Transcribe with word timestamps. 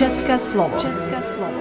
České 0.00 0.38
slovo. 0.38 0.78
České 0.78 1.22
slovo. 1.22 1.60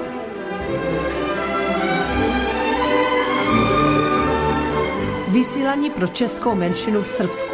Vysílání 5.27 5.89
pro 5.89 6.07
českou 6.07 6.55
menšinu 6.55 7.01
v 7.01 7.07
Srbsku. 7.07 7.53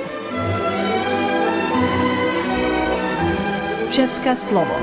České 3.89 4.35
slovo. 4.35 4.75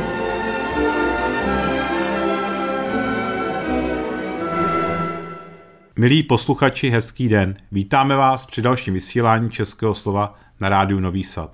Milí 5.98 6.23
posluchači, 6.23 6.91
hezký 6.91 7.28
den. 7.28 7.56
Vítáme 7.73 8.16
vás 8.16 8.46
při 8.46 8.62
dalším 8.62 8.95
vysílání 8.95 9.50
Českého 9.50 9.95
slova 9.95 10.38
na 10.60 10.69
rádiu 10.69 11.00
Nový 11.00 11.24
Sad. 11.24 11.52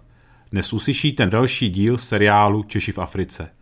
Dnes 0.52 0.72
uslyšíte 0.72 1.26
další 1.26 1.68
díl 1.68 1.98
seriálu 1.98 2.62
Češi 2.62 2.92
v 2.92 2.98
Africe. 2.98 3.57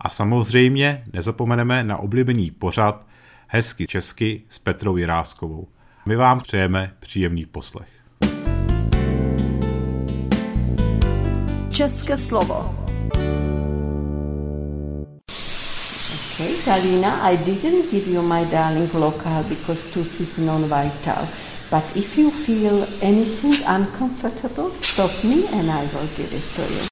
A 0.00 0.08
samozřejmě 0.08 1.04
nezapomeneme 1.12 1.84
na 1.84 1.96
oblíbený 1.96 2.50
pořad 2.50 3.06
Hezky 3.46 3.86
česky 3.86 4.42
s 4.48 4.58
Petrou 4.58 4.96
Jiráskovou. 4.96 5.68
My 6.06 6.16
vám 6.16 6.40
přejeme 6.40 6.94
příjemný 7.00 7.46
poslech. 7.46 7.88
České 11.70 12.16
slovo. 12.16 12.76
Okay, 16.34 16.54
Galina, 16.66 17.30
I 17.30 17.36
didn't 17.36 17.90
give 17.90 18.10
you 18.10 18.22
my 18.22 18.44
darling 18.50 18.94
local 18.94 19.44
because 19.48 19.92
tooth 19.94 20.20
is 20.20 20.38
non-vital. 20.38 21.28
But 21.70 21.96
if 21.96 22.18
you 22.18 22.30
feel 22.30 22.86
anything 23.02 23.54
uncomfortable, 23.76 24.70
stop 24.82 25.24
me 25.24 25.36
and 25.52 25.70
I 25.70 25.86
will 25.92 26.08
give 26.16 26.36
it 26.36 26.44
to 26.56 26.62
you. 26.62 26.89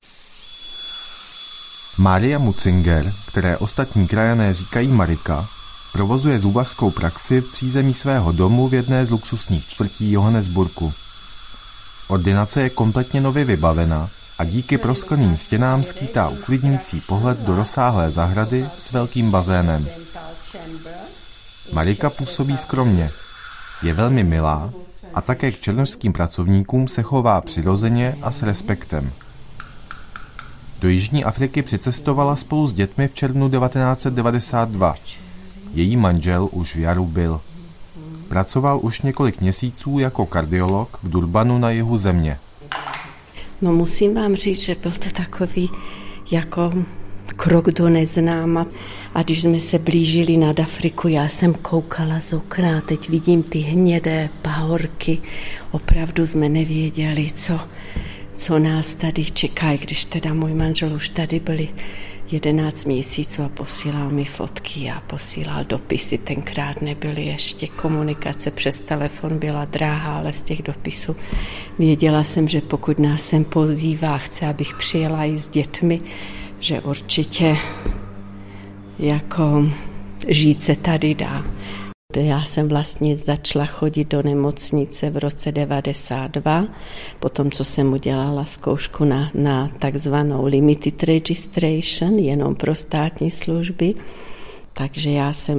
Mária 1.98 2.38
Mucinger, 2.38 3.12
které 3.26 3.56
ostatní 3.56 4.08
krajané 4.08 4.54
říkají 4.54 4.88
Marika, 4.88 5.46
provozuje 5.92 6.40
zubařskou 6.40 6.90
praxi 6.90 7.40
v 7.40 7.52
přízemí 7.52 7.94
svého 7.94 8.32
domu 8.32 8.68
v 8.68 8.74
jedné 8.74 9.06
z 9.06 9.10
luxusních 9.10 9.68
čtvrtí 9.68 10.12
Johannesburgu. 10.12 10.92
Ordinace 12.08 12.62
je 12.62 12.70
kompletně 12.70 13.20
nově 13.20 13.44
vybavena 13.44 14.08
a 14.38 14.44
díky 14.44 14.78
proskleným 14.78 15.36
stěnám 15.36 15.84
skýtá 15.84 16.28
uklidňující 16.28 17.00
pohled 17.00 17.38
do 17.38 17.56
rozsáhlé 17.56 18.10
zahrady 18.10 18.66
s 18.78 18.92
velkým 18.92 19.30
bazénem. 19.30 19.86
Marika 21.72 22.10
působí 22.10 22.56
skromně, 22.56 23.10
je 23.82 23.94
velmi 23.94 24.24
milá 24.24 24.70
a 25.14 25.20
také 25.20 25.52
k 25.52 25.60
černožským 25.60 26.12
pracovníkům 26.12 26.88
se 26.88 27.02
chová 27.02 27.40
přirozeně 27.40 28.18
a 28.22 28.30
s 28.30 28.42
respektem. 28.42 29.12
Do 30.80 30.88
Jižní 30.88 31.24
Afriky 31.24 31.62
přicestovala 31.62 32.36
spolu 32.36 32.66
s 32.66 32.72
dětmi 32.72 33.08
v 33.08 33.14
červnu 33.14 33.50
1992. 33.50 34.94
Její 35.74 35.96
manžel 35.96 36.48
už 36.52 36.76
v 36.76 36.80
Jaru 36.80 37.06
byl. 37.06 37.40
Pracoval 38.28 38.80
už 38.82 39.02
několik 39.02 39.40
měsíců 39.40 39.98
jako 39.98 40.26
kardiolog 40.26 40.98
v 41.02 41.10
Durbanu 41.10 41.58
na 41.58 41.70
jihu 41.70 41.96
země. 41.96 42.38
No 43.62 43.72
musím 43.72 44.14
vám 44.14 44.34
říct, 44.34 44.60
že 44.60 44.76
byl 44.82 44.92
to 44.92 45.10
takový 45.10 45.70
jako 46.30 46.72
krok 47.26 47.70
do 47.70 47.88
neznáma. 47.88 48.66
A 49.14 49.22
když 49.22 49.42
jsme 49.42 49.60
se 49.60 49.78
blížili 49.78 50.36
nad 50.36 50.60
Afriku, 50.60 51.08
já 51.08 51.28
jsem 51.28 51.54
koukala 51.54 52.20
z 52.20 52.32
okna, 52.32 52.80
teď 52.80 53.08
vidím 53.08 53.42
ty 53.42 53.58
hnědé 53.58 54.28
pahorky. 54.42 55.18
Opravdu 55.70 56.26
jsme 56.26 56.48
nevěděli, 56.48 57.30
co, 57.34 57.60
co 58.38 58.58
nás 58.58 58.94
tady 58.94 59.24
čeká, 59.24 59.76
když 59.76 60.04
teda 60.04 60.34
můj 60.34 60.54
manžel 60.54 60.92
už 60.92 61.08
tady 61.08 61.40
byli 61.40 61.68
11 62.30 62.84
měsíců 62.84 63.42
a 63.42 63.48
posílal 63.48 64.10
mi 64.10 64.24
fotky 64.24 64.90
a 64.90 65.00
posílal 65.00 65.64
dopisy. 65.64 66.18
Tenkrát 66.18 66.82
nebyly 66.82 67.22
ještě 67.22 67.66
komunikace 67.66 68.50
přes 68.50 68.78
telefon, 68.78 69.38
byla 69.38 69.64
dráhá, 69.64 70.16
ale 70.16 70.32
z 70.32 70.42
těch 70.42 70.62
dopisů 70.62 71.16
věděla 71.78 72.24
jsem, 72.24 72.48
že 72.48 72.60
pokud 72.60 72.98
nás 72.98 73.22
sem 73.22 73.44
pozývá, 73.44 74.18
chce, 74.18 74.46
abych 74.46 74.74
přijela 74.74 75.24
i 75.24 75.38
s 75.38 75.48
dětmi, 75.48 76.00
že 76.60 76.80
určitě 76.80 77.56
jako 78.98 79.70
žít 80.28 80.62
se 80.62 80.76
tady 80.76 81.14
dá. 81.14 81.44
Já 82.16 82.44
jsem 82.44 82.68
vlastně 82.68 83.16
začala 83.16 83.66
chodit 83.66 84.08
do 84.08 84.22
nemocnice 84.22 85.10
v 85.10 85.16
roce 85.16 85.52
92, 85.52 86.66
potom 87.20 87.50
co 87.50 87.64
jsem 87.64 87.92
udělala 87.92 88.44
zkoušku 88.44 89.04
na, 89.04 89.30
na 89.34 89.68
takzvanou 89.78 90.46
limited 90.46 91.02
registration, 91.02 92.18
jenom 92.18 92.54
pro 92.54 92.74
státní 92.74 93.30
služby. 93.30 93.94
Takže 94.72 95.10
já 95.10 95.32
jsem 95.32 95.58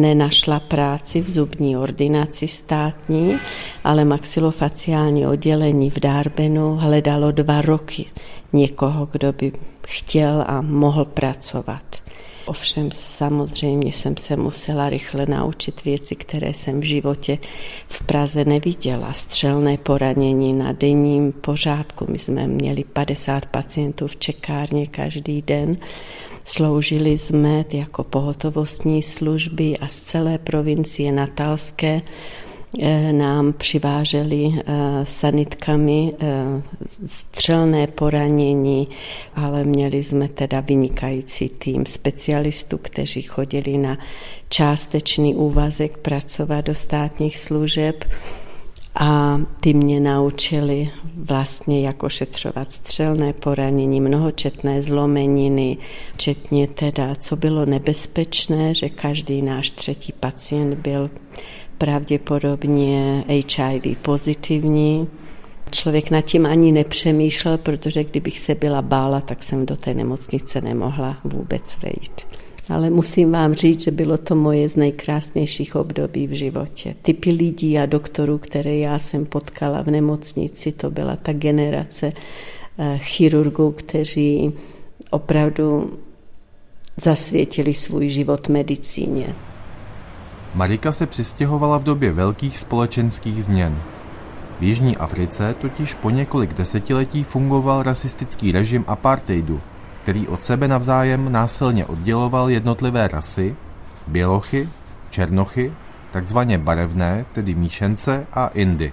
nenašla 0.00 0.60
práci 0.60 1.20
v 1.20 1.30
zubní 1.30 1.76
ordinaci 1.76 2.48
státní, 2.48 3.38
ale 3.84 4.04
maxilofaciální 4.04 5.26
oddělení 5.26 5.90
v 5.90 6.00
Darbenu 6.00 6.76
hledalo 6.76 7.32
dva 7.32 7.60
roky 7.60 8.06
někoho, 8.52 9.08
kdo 9.12 9.32
by 9.32 9.52
chtěl 9.86 10.44
a 10.46 10.60
mohl 10.60 11.04
pracovat. 11.04 12.09
Ovšem 12.50 12.90
samozřejmě 12.92 13.92
jsem 13.92 14.16
se 14.16 14.36
musela 14.36 14.88
rychle 14.88 15.26
naučit 15.26 15.84
věci, 15.84 16.16
které 16.16 16.54
jsem 16.54 16.80
v 16.80 16.84
životě 16.84 17.38
v 17.86 18.02
Praze 18.02 18.44
neviděla. 18.44 19.12
Střelné 19.12 19.76
poranění 19.76 20.52
na 20.52 20.72
denním 20.72 21.32
pořádku. 21.32 22.06
My 22.08 22.18
jsme 22.18 22.46
měli 22.46 22.84
50 22.84 23.46
pacientů 23.46 24.06
v 24.06 24.16
čekárně 24.16 24.86
každý 24.86 25.42
den. 25.42 25.76
Sloužili 26.44 27.18
jsme 27.18 27.64
jako 27.72 28.04
pohotovostní 28.04 29.02
služby 29.02 29.78
a 29.78 29.88
z 29.88 30.00
celé 30.02 30.38
provincie 30.38 31.12
Natalské 31.12 32.02
nám 33.12 33.52
přiváželi 33.52 34.54
eh, 34.54 35.04
sanitkami 35.04 36.12
eh, 36.20 36.62
střelné 37.06 37.86
poranění, 37.86 38.88
ale 39.34 39.64
měli 39.64 40.02
jsme 40.02 40.28
teda 40.28 40.60
vynikající 40.60 41.48
tým 41.48 41.86
specialistů, 41.86 42.78
kteří 42.78 43.22
chodili 43.22 43.78
na 43.78 43.98
částečný 44.48 45.34
úvazek 45.34 45.98
pracovat 45.98 46.64
do 46.64 46.74
státních 46.74 47.38
služeb 47.38 48.04
a 48.94 49.40
ty 49.60 49.74
mě 49.74 50.00
naučili 50.00 50.90
vlastně, 51.16 51.86
jak 51.86 52.02
ošetřovat 52.02 52.72
střelné 52.72 53.32
poranění, 53.32 54.00
mnohočetné 54.00 54.82
zlomeniny, 54.82 55.76
včetně 56.14 56.66
teda, 56.66 57.14
co 57.14 57.36
bylo 57.36 57.66
nebezpečné, 57.66 58.74
že 58.74 58.88
každý 58.88 59.42
náš 59.42 59.70
třetí 59.70 60.12
pacient 60.12 60.74
byl 60.74 61.10
pravděpodobně 61.80 63.24
HIV 63.28 63.98
pozitivní. 64.02 65.08
Člověk 65.70 66.10
nad 66.10 66.20
tím 66.20 66.46
ani 66.46 66.72
nepřemýšlel, 66.72 67.58
protože 67.58 68.04
kdybych 68.04 68.40
se 68.40 68.54
byla 68.54 68.82
bála, 68.82 69.20
tak 69.20 69.42
jsem 69.42 69.66
do 69.66 69.76
té 69.76 69.94
nemocnice 69.94 70.60
nemohla 70.60 71.16
vůbec 71.24 71.76
vejít. 71.82 72.20
Ale 72.68 72.90
musím 72.90 73.32
vám 73.32 73.54
říct, 73.54 73.84
že 73.84 73.90
bylo 73.90 74.18
to 74.18 74.34
moje 74.34 74.68
z 74.68 74.76
nejkrásnějších 74.76 75.76
období 75.76 76.26
v 76.26 76.32
životě. 76.32 76.94
Typy 77.02 77.30
lidí 77.30 77.78
a 77.78 77.86
doktorů, 77.86 78.38
které 78.38 78.76
já 78.76 78.98
jsem 78.98 79.26
potkala 79.26 79.82
v 79.82 79.90
nemocnici, 79.90 80.72
to 80.72 80.90
byla 80.90 81.16
ta 81.16 81.32
generace 81.32 82.12
eh, 82.78 82.98
chirurgů, 82.98 83.72
kteří 83.72 84.52
opravdu 85.10 85.98
zasvětili 86.96 87.74
svůj 87.74 88.08
život 88.08 88.48
medicíně. 88.48 89.34
Marika 90.54 90.92
se 90.92 91.06
přistěhovala 91.06 91.78
v 91.78 91.84
době 91.84 92.12
velkých 92.12 92.58
společenských 92.58 93.44
změn. 93.44 93.78
V 94.60 94.62
Jižní 94.62 94.96
Africe 94.96 95.54
totiž 95.54 95.94
po 95.94 96.10
několik 96.10 96.54
desetiletí 96.54 97.24
fungoval 97.24 97.82
rasistický 97.82 98.52
režim 98.52 98.84
apartheidu, 98.86 99.60
který 100.02 100.28
od 100.28 100.42
sebe 100.42 100.68
navzájem 100.68 101.32
násilně 101.32 101.86
odděloval 101.86 102.50
jednotlivé 102.50 103.08
rasy, 103.08 103.56
bělochy, 104.06 104.68
černochy, 105.10 105.72
takzvaně 106.10 106.58
barevné, 106.58 107.24
tedy 107.32 107.54
míšence 107.54 108.26
a 108.32 108.46
indy. 108.46 108.92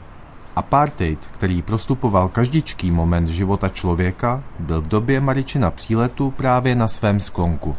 Apartheid, 0.56 1.20
který 1.32 1.62
prostupoval 1.62 2.28
každičký 2.28 2.92
moment 2.92 3.28
života 3.28 3.70
člověka, 3.70 4.44
byl 4.60 4.82
v 4.82 4.88
době 4.88 5.22
Maričina 5.22 5.72
příletu 5.72 6.32
právě 6.32 6.76
na 6.76 6.88
svém 6.88 7.20
sklonku. 7.20 7.76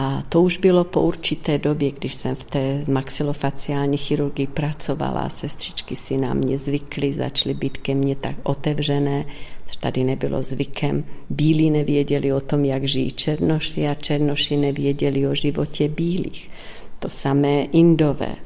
A 0.00 0.22
to 0.28 0.42
už 0.42 0.56
bylo 0.58 0.84
po 0.84 1.00
určité 1.02 1.58
době, 1.58 1.90
když 1.90 2.14
jsem 2.14 2.34
v 2.34 2.44
té 2.44 2.84
maxilofaciální 2.88 3.96
chirurgii 3.96 4.46
pracovala. 4.46 5.28
Sestřičky 5.28 5.96
si 5.96 6.16
na 6.16 6.34
mě 6.34 6.58
zvykly, 6.58 7.12
začaly 7.12 7.54
být 7.54 7.78
ke 7.78 7.94
mně 7.94 8.16
tak 8.16 8.36
otevřené, 8.42 9.24
tady 9.80 10.04
nebylo 10.04 10.42
zvykem. 10.42 11.04
Bílí 11.30 11.70
nevěděli 11.70 12.32
o 12.32 12.40
tom, 12.40 12.64
jak 12.64 12.84
žijí 12.84 13.10
černoši 13.10 13.86
a 13.86 13.94
černoši 13.94 14.56
nevěděli 14.56 15.26
o 15.26 15.34
životě 15.34 15.88
bílých. 15.88 16.48
To 16.98 17.08
samé 17.08 17.62
Indové. 17.62 18.36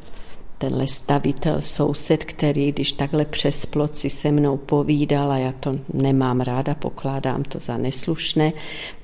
Tenhle 0.62 0.88
stavitel, 0.88 1.61
soused, 1.61 2.25
který 2.25 2.73
když 2.73 2.93
takhle 2.93 3.25
přes 3.25 3.67
plot 3.67 3.97
si 3.97 4.11
se 4.11 4.32
mnou 4.32 4.56
povídal 4.56 5.32
a 5.32 5.38
já 5.38 5.53
to 5.53 5.73
nemám 5.94 6.41
ráda, 6.41 6.75
pokládám 6.75 7.43
to 7.43 7.61
za 7.61 7.76
neslušné, 7.76 8.53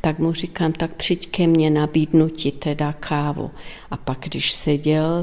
tak 0.00 0.18
mu 0.18 0.32
říkám, 0.32 0.72
tak 0.72 0.94
přijď 0.94 1.30
ke 1.30 1.46
mně, 1.46 1.70
nabídnu 1.70 2.28
ti 2.28 2.52
teda 2.52 2.92
kávu. 2.92 3.50
A 3.90 3.96
pak, 3.96 4.18
když 4.20 4.52
seděl 4.52 5.22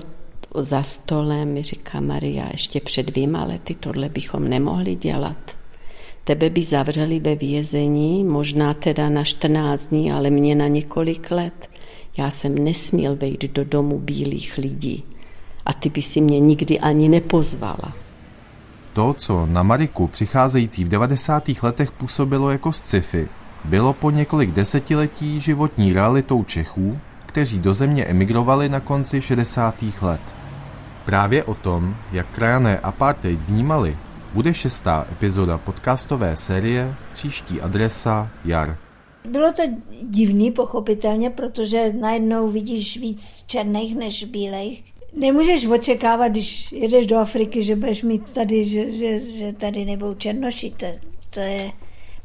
za 0.56 0.84
stolem, 0.84 1.54
mi 1.54 1.64
říká 1.64 2.02
Maria, 2.02 2.48
ještě 2.52 2.80
před 2.80 3.06
dvěma 3.06 3.46
lety 3.46 3.76
tohle 3.76 4.10
bychom 4.10 4.48
nemohli 4.48 4.96
dělat. 4.96 5.58
Tebe 6.24 6.50
by 6.50 6.64
zavřeli 6.64 7.20
ve 7.20 7.36
vězení, 7.36 8.24
možná 8.24 8.74
teda 8.74 9.10
na 9.10 9.24
14 9.24 9.88
dní, 9.88 10.12
ale 10.12 10.30
mě 10.30 10.56
na 10.56 10.68
několik 10.68 11.32
let. 11.32 11.70
Já 12.18 12.32
jsem 12.32 12.56
nesměl 12.56 13.16
vejít 13.16 13.54
do 13.54 13.64
domu 13.64 14.00
bílých 14.00 14.58
lidí 14.58 15.04
a 15.66 15.74
ty 15.74 15.90
by 15.90 16.02
si 16.02 16.22
mě 16.22 16.40
nikdy 16.40 16.80
ani 16.80 17.10
nepozvala. 17.10 17.94
To, 18.94 19.14
co 19.14 19.46
na 19.46 19.64
Mariku 19.64 20.08
přicházející 20.08 20.84
v 20.84 20.90
90. 20.90 21.44
letech 21.62 21.92
působilo 21.92 22.52
jako 22.52 22.72
sci-fi, 22.72 23.28
bylo 23.66 23.94
po 23.94 24.12
několik 24.12 24.52
desetiletí 24.52 25.40
životní 25.40 25.94
realitou 25.94 26.44
Čechů, 26.44 27.00
kteří 27.26 27.60
do 27.60 27.74
země 27.74 28.06
emigrovali 28.06 28.70
na 28.70 28.80
konci 28.80 29.22
60. 29.22 29.84
let. 30.02 30.22
Právě 31.06 31.44
o 31.44 31.56
tom, 31.56 31.96
jak 32.12 32.28
krajané 32.32 32.80
apartheid 32.80 33.42
vnímali, 33.42 33.98
bude 34.34 34.54
šestá 34.54 35.08
epizoda 35.12 35.58
podcastové 35.58 36.36
série 36.36 36.96
Příští 37.14 37.62
adresa 37.62 38.30
Jar. 38.46 38.78
Bylo 39.30 39.54
to 39.54 39.64
divný, 40.04 40.52
pochopitelně, 40.52 41.30
protože 41.30 41.94
najednou 41.94 42.50
vidíš 42.50 42.98
víc 42.98 43.44
černých 43.48 43.96
než 43.96 44.24
bílejch. 44.24 44.95
Nemůžeš 45.16 45.66
očekávat, 45.66 46.28
když 46.28 46.72
jedeš 46.72 47.06
do 47.06 47.18
Afriky, 47.18 47.64
že 47.64 47.76
budeš 47.76 48.04
mít 48.04 48.30
tady, 48.30 48.66
že, 48.66 48.92
že, 48.92 49.20
že 49.20 49.54
tady 49.54 49.86
nebudou 49.86 50.14
černoši. 50.14 50.70
To, 50.78 50.86
to 51.30 51.40
je... 51.40 51.72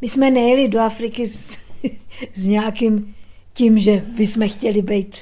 My 0.00 0.08
jsme 0.08 0.30
nejeli 0.30 0.68
do 0.68 0.80
Afriky 0.80 1.26
s, 1.26 1.58
s 2.32 2.46
nějakým 2.46 3.14
tím, 3.52 3.78
že 3.78 4.04
bychom 4.16 4.48
chtěli 4.48 4.82
být 4.82 5.16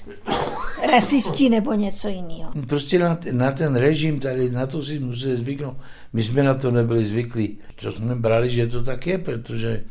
rasistí 0.92 1.50
nebo 1.50 1.74
něco 1.74 2.08
jiného. 2.08 2.52
Prostě 2.66 2.98
na, 2.98 3.18
na 3.32 3.52
ten 3.52 3.76
režim 3.76 4.20
tady, 4.20 4.50
na 4.50 4.66
to 4.66 4.82
si 4.82 4.98
museli 4.98 5.36
zvyknout. 5.36 5.76
My 6.12 6.22
jsme 6.22 6.42
na 6.42 6.54
to 6.54 6.70
nebyli 6.70 7.04
zvyklí. 7.04 7.58
Co 7.76 7.92
jsme 7.92 8.14
brali, 8.14 8.50
že 8.50 8.66
to 8.66 8.82
tak 8.82 9.06
je, 9.06 9.18
protože 9.18 9.84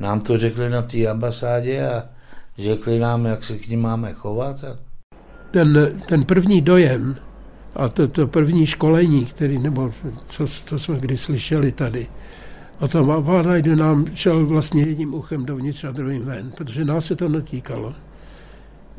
nám 0.00 0.20
to 0.20 0.36
řekli 0.36 0.70
na 0.70 0.82
té 0.82 1.06
ambasádě 1.06 1.86
a 1.86 2.08
řekli 2.58 2.98
nám, 2.98 3.26
jak 3.26 3.44
se 3.44 3.58
k 3.58 3.68
ním 3.68 3.80
máme 3.80 4.12
chovat. 4.12 4.64
A... 4.64 4.87
Ten, 5.50 6.00
ten 6.06 6.24
první 6.24 6.60
dojem 6.60 7.16
a 7.74 7.88
to, 7.88 8.08
to 8.08 8.26
první 8.26 8.66
školení, 8.66 9.26
který, 9.26 9.58
nebo 9.58 9.92
co, 10.28 10.46
co 10.46 10.78
jsme 10.78 11.00
kdy 11.00 11.18
slyšeli 11.18 11.72
tady, 11.72 12.06
o 12.80 12.88
tom 12.88 13.10
apartheidu 13.10 13.74
nám 13.74 14.06
šel 14.14 14.46
vlastně 14.46 14.82
jedním 14.82 15.14
uchem 15.14 15.46
dovnitř 15.46 15.84
a 15.84 15.90
druhým 15.90 16.24
ven, 16.24 16.50
protože 16.50 16.84
nás 16.84 17.06
se 17.06 17.16
to 17.16 17.28
netýkalo. 17.28 17.94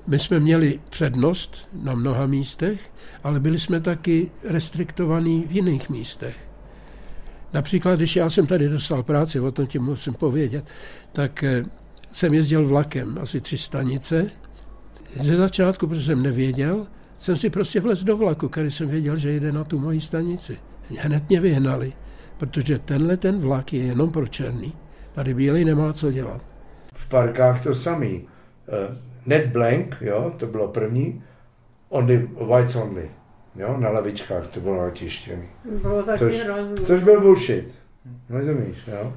My 0.07 0.19
jsme 0.19 0.39
měli 0.39 0.79
přednost 0.89 1.69
na 1.73 1.95
mnoha 1.95 2.25
místech, 2.25 2.91
ale 3.23 3.39
byli 3.39 3.59
jsme 3.59 3.81
taky 3.81 4.31
restriktovaní 4.43 5.45
v 5.47 5.51
jiných 5.51 5.89
místech. 5.89 6.35
Například, 7.53 7.95
když 7.95 8.15
já 8.15 8.29
jsem 8.29 8.47
tady 8.47 8.69
dostal 8.69 9.03
práci, 9.03 9.39
o 9.39 9.51
tom 9.51 9.67
ti 9.67 9.79
musím 9.79 10.13
povědět, 10.13 10.65
tak 11.11 11.43
eh, 11.43 11.65
jsem 12.11 12.33
jezdil 12.33 12.67
vlakem 12.67 13.17
asi 13.21 13.41
tři 13.41 13.57
stanice. 13.57 14.31
Ze 15.15 15.35
začátku, 15.35 15.87
protože 15.87 16.05
jsem 16.05 16.23
nevěděl, 16.23 16.87
jsem 17.17 17.37
si 17.37 17.49
prostě 17.49 17.79
vlez 17.79 18.03
do 18.03 18.17
vlaku, 18.17 18.49
který 18.49 18.71
jsem 18.71 18.87
věděl, 18.87 19.15
že 19.15 19.31
jde 19.31 19.51
na 19.51 19.63
tu 19.63 19.79
moji 19.79 20.01
stanici. 20.01 20.57
Hned 20.97 21.29
mě 21.29 21.39
vyhnali, 21.39 21.93
protože 22.37 22.79
tenhle 22.79 23.17
ten 23.17 23.39
vlak 23.39 23.73
je 23.73 23.83
jenom 23.83 24.11
pro 24.11 24.27
černý. 24.27 24.73
Tady 25.13 25.33
bílý 25.33 25.65
nemá 25.65 25.93
co 25.93 26.11
dělat. 26.11 26.45
V 26.93 27.09
parkách 27.09 27.63
to 27.63 27.73
samý. 27.73 28.21
Uh, 28.21 28.95
net 29.25 29.45
blank, 29.45 29.97
jo, 30.01 30.33
to 30.37 30.47
bylo 30.47 30.67
první, 30.67 31.23
only, 31.89 32.29
whites 32.47 32.75
only. 32.75 33.09
Jo, 33.55 33.77
na 33.77 33.89
lavičkách 33.89 34.47
to 34.47 34.59
bylo 34.59 34.81
natištěné. 34.81 35.43
Bylo 35.81 36.03
taky 36.03 36.19
což, 36.19 36.43
hrozný. 36.43 36.85
což 36.85 37.03
byl 37.03 37.21
bullshit. 37.21 37.73
Rozumíš, 38.29 38.87
jo? 38.87 39.13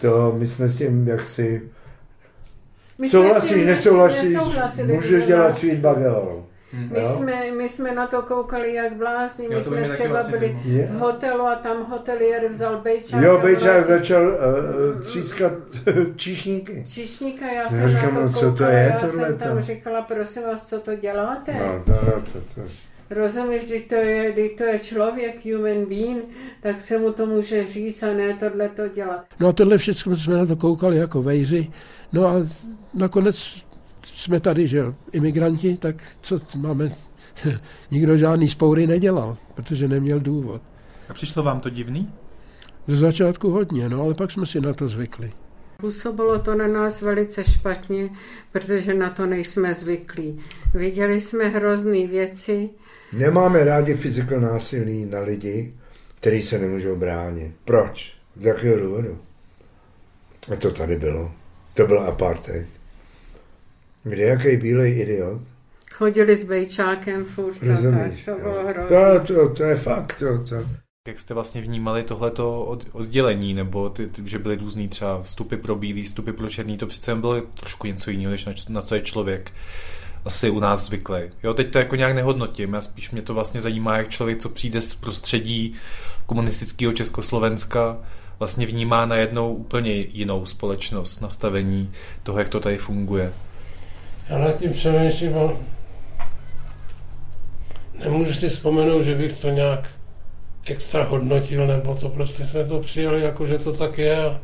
To 0.00 0.34
my 0.38 0.46
jsme 0.46 0.68
s 0.68 0.78
tím 0.78 1.08
jaksi... 1.08 1.70
My 2.98 3.08
Souhlasíš, 3.08 3.64
nesouhlasíš, 3.66 4.36
můžeš 4.86 5.20
že 5.22 5.26
dělat 5.26 5.48
to- 5.48 5.54
sweet 5.54 5.78
bagelou. 5.78 6.46
My 6.72 7.04
jsme, 7.04 7.50
my 7.56 7.68
jsme 7.68 7.94
na 7.94 8.06
to 8.06 8.22
koukali 8.22 8.74
jak 8.74 8.92
blázni, 8.96 9.48
my 9.48 9.54
to 9.54 9.62
jsme 9.62 9.88
třeba 9.88 10.08
vlastně 10.08 10.38
byli 10.38 10.56
v 10.86 10.98
hotelu 10.98 11.42
a 11.46 11.54
tam 11.54 11.84
hotelier 11.90 12.48
vzal 12.48 12.80
bejčák. 12.80 13.22
Jo, 13.22 13.38
Bejčák 13.42 13.84
začal 13.86 14.26
uh, 14.28 15.00
třískat 15.00 15.52
číšníky. 16.16 16.84
Číšníka, 16.88 17.46
já 17.46 17.62
Já 17.62 17.68
jsem 17.68 17.88
říkám, 17.88 18.14
na 18.14 18.20
to 18.20 18.26
no, 18.26 18.32
koukala, 18.32 18.50
co 18.50 18.56
to 18.56 18.64
je, 18.64 18.88
já 18.92 18.98
tohle 18.98 19.24
jsem 19.26 19.38
tam 19.38 19.56
to? 19.56 19.62
říkala, 19.62 20.02
prosím 20.02 20.42
vás, 20.42 20.62
co 20.68 20.80
to 20.80 20.96
děláte? 20.96 21.52
No, 21.52 21.66
no, 21.86 21.94
no, 22.06 22.12
to, 22.32 22.38
to. 22.54 22.60
Rozumíš, 23.10 23.64
když 23.64 23.82
to, 23.82 23.94
je, 23.94 24.32
když 24.32 24.50
to 24.58 24.64
je 24.64 24.78
člověk, 24.78 25.44
human 25.44 25.84
being, 25.88 26.24
tak 26.62 26.80
se 26.80 26.98
mu 26.98 27.12
to 27.12 27.26
může 27.26 27.66
říct 27.66 28.02
a 28.02 28.14
ne 28.14 28.36
tohle 28.40 28.68
to 28.68 28.88
dělat. 28.88 29.24
No 29.40 29.48
a 29.48 29.52
tohle 29.52 29.78
všechno 29.78 30.16
jsme 30.16 30.34
na 30.34 30.46
to 30.46 30.56
koukali 30.56 30.96
jako 30.96 31.22
vejři. 31.22 31.70
No 32.12 32.26
a 32.26 32.34
nakonec 32.94 33.64
jsme 34.04 34.40
tady, 34.40 34.68
že 34.68 34.78
jo, 34.78 34.94
imigranti, 35.12 35.76
tak 35.76 35.96
co 36.20 36.40
máme, 36.56 36.92
nikdo 37.90 38.16
žádný 38.16 38.48
spoury 38.48 38.86
nedělal, 38.86 39.36
protože 39.54 39.88
neměl 39.88 40.20
důvod. 40.20 40.62
A 41.08 41.12
přišlo 41.12 41.42
vám 41.42 41.60
to 41.60 41.70
divný? 41.70 42.12
Ze 42.86 42.96
začátku 42.96 43.50
hodně, 43.50 43.88
no 43.88 44.02
ale 44.02 44.14
pak 44.14 44.30
jsme 44.30 44.46
si 44.46 44.60
na 44.60 44.74
to 44.74 44.88
zvykli. 44.88 45.32
Působilo 45.76 46.38
to 46.38 46.54
na 46.54 46.66
nás 46.66 47.02
velice 47.02 47.44
špatně, 47.44 48.10
protože 48.52 48.94
na 48.94 49.10
to 49.10 49.26
nejsme 49.26 49.74
zvyklí. 49.74 50.38
Viděli 50.74 51.20
jsme 51.20 51.44
hrozný 51.44 52.06
věci, 52.06 52.70
Nemáme 53.12 53.64
rádi 53.64 53.94
fyzical 53.94 54.40
násilí 54.40 55.06
na 55.06 55.20
lidi, 55.20 55.74
kteří 56.20 56.42
se 56.42 56.58
nemůžou 56.58 56.96
bránit. 56.96 57.52
Proč? 57.64 58.16
Z 58.36 58.44
jakého 58.44 58.80
důvodu? 58.80 59.18
A 60.52 60.56
to 60.56 60.70
tady 60.70 60.96
bylo. 60.96 61.32
To 61.74 61.86
byl 61.86 62.00
apartheid. 62.00 62.66
Kde 64.02 64.22
jaký 64.22 64.56
bílej 64.56 65.00
idiot? 65.00 65.42
chodili 65.96 66.36
s 66.36 66.44
bejčákem 66.44 67.24
furt 67.24 67.56
a 67.56 67.58
tak, 67.60 67.68
Rozumíš? 67.68 68.24
to 68.24 68.30
jo. 68.30 68.38
bylo 68.42 68.66
hrozné. 68.66 69.20
To, 69.20 69.34
to, 69.34 69.54
to 69.54 69.62
je 69.64 69.76
fakt. 69.76 70.18
To, 70.18 70.38
to. 70.38 70.56
Jak 71.08 71.18
jste 71.18 71.34
vlastně 71.34 71.60
vnímali 71.60 72.02
tohleto 72.02 72.64
od, 72.64 72.86
oddělení, 72.92 73.54
nebo 73.54 73.90
ty, 73.90 74.06
ty, 74.06 74.22
že 74.28 74.38
byly 74.38 74.56
různý 74.56 74.88
třeba 74.88 75.22
vstupy 75.22 75.56
pro 75.56 75.74
bílý, 75.74 76.02
vstupy 76.02 76.32
pro 76.32 76.48
černý, 76.48 76.76
to 76.76 76.86
přece 76.86 77.14
bylo 77.14 77.40
trošku 77.40 77.86
něco 77.86 78.10
jiného, 78.10 78.30
než 78.30 78.44
na, 78.44 78.52
na 78.68 78.82
co 78.82 78.94
je 78.94 79.00
člověk 79.00 79.52
asi 80.26 80.50
u 80.50 80.60
nás 80.60 80.84
zvyklý. 80.84 81.20
Jo, 81.42 81.54
teď 81.54 81.72
to 81.72 81.78
jako 81.78 81.96
nějak 81.96 82.14
nehodnotím, 82.14 82.74
já 82.74 82.80
spíš 82.80 83.10
mě 83.10 83.22
to 83.22 83.34
vlastně 83.34 83.60
zajímá, 83.60 83.98
jak 83.98 84.08
člověk, 84.08 84.38
co 84.38 84.48
přijde 84.48 84.80
z 84.80 84.94
prostředí 84.94 85.74
komunistického 86.26 86.92
Československa, 86.92 87.96
vlastně 88.38 88.66
vnímá 88.66 89.06
najednou 89.06 89.54
úplně 89.54 89.92
jinou 89.92 90.46
společnost, 90.46 91.20
nastavení 91.20 91.92
toho, 92.22 92.38
jak 92.38 92.48
to 92.48 92.60
tady 92.60 92.76
funguje. 92.76 93.32
Já 94.28 94.38
nad 94.38 94.58
tím 94.58 94.72
přemýšlím 94.72 95.38
a 95.38 95.52
nemůžu 98.04 98.32
si 98.32 98.48
vzpomenout, 98.48 99.02
že 99.02 99.14
bych 99.14 99.40
to 99.40 99.48
nějak 99.48 99.88
extra 100.66 101.04
hodnotil, 101.04 101.66
nebo 101.66 101.94
to 101.94 102.08
prostě 102.08 102.46
jsme 102.46 102.64
to 102.64 102.80
přijali 102.80 103.22
jako, 103.22 103.46
že 103.46 103.58
to 103.58 103.72
tak 103.72 103.98
je 103.98 104.24
a 104.24 104.40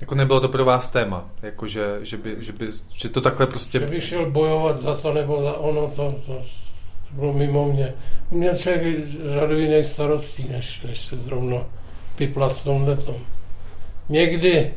Jako 0.00 0.14
nebylo 0.14 0.40
to 0.40 0.48
pro 0.48 0.64
vás 0.64 0.90
téma, 0.90 1.30
jako 1.42 1.68
že, 1.68 1.98
že, 2.02 2.16
by, 2.16 2.36
že, 2.40 2.52
by, 2.52 2.66
že 2.94 3.08
to 3.08 3.20
takhle 3.20 3.46
prostě... 3.46 3.80
že 3.80 3.86
bych 3.86 4.04
šel 4.04 4.30
bojovat 4.30 4.82
za 4.82 4.96
to 4.96 5.12
nebo 5.12 5.42
za 5.42 5.52
ono, 5.52 5.90
to, 5.96 6.14
to 6.26 6.42
bylo 7.10 7.32
mimo 7.32 7.72
mě. 7.72 7.94
U 8.30 8.36
mě 8.38 8.50
člověk 8.56 9.10
řadu 9.40 9.58
jiných 9.58 9.86
starostí, 9.86 10.48
než, 10.48 10.82
než 10.82 11.04
se 11.04 11.16
zrovna 11.16 11.56
piplat 12.16 12.52
v 12.52 12.64
tomhle 12.64 12.96
tom. 12.96 13.16
Někdy, 14.08 14.74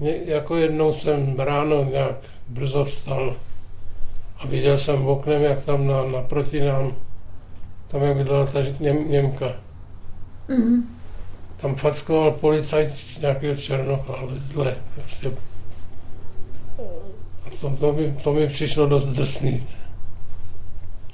ně, 0.00 0.16
jako 0.24 0.56
jednou 0.56 0.94
jsem 0.94 1.40
ráno 1.40 1.84
nějak 1.84 2.16
brzo 2.48 2.84
vstal 2.84 3.36
a 4.38 4.46
viděl 4.46 4.78
jsem 4.78 5.06
oknem, 5.06 5.42
jak 5.42 5.64
tam 5.64 5.86
na, 5.86 6.04
naproti 6.04 6.60
nám, 6.60 6.96
tam 7.86 8.02
jak 8.02 8.16
bydlela 8.16 8.46
ta 8.46 8.60
něm, 8.80 9.10
Němka. 9.10 9.46
Mhm. 10.48 10.88
Tam 11.64 11.74
fackoval 11.74 12.30
policajt 12.32 12.92
nějakého 13.20 13.56
černocha, 13.56 14.12
ale 14.12 14.32
zle. 14.52 14.76
Prostě. 14.94 15.30
To, 17.60 17.76
to, 17.76 17.92
mi, 17.92 18.16
to 18.24 18.32
mi 18.32 18.48
přišlo 18.48 18.86
dost 18.86 19.06
drsný. 19.06 19.66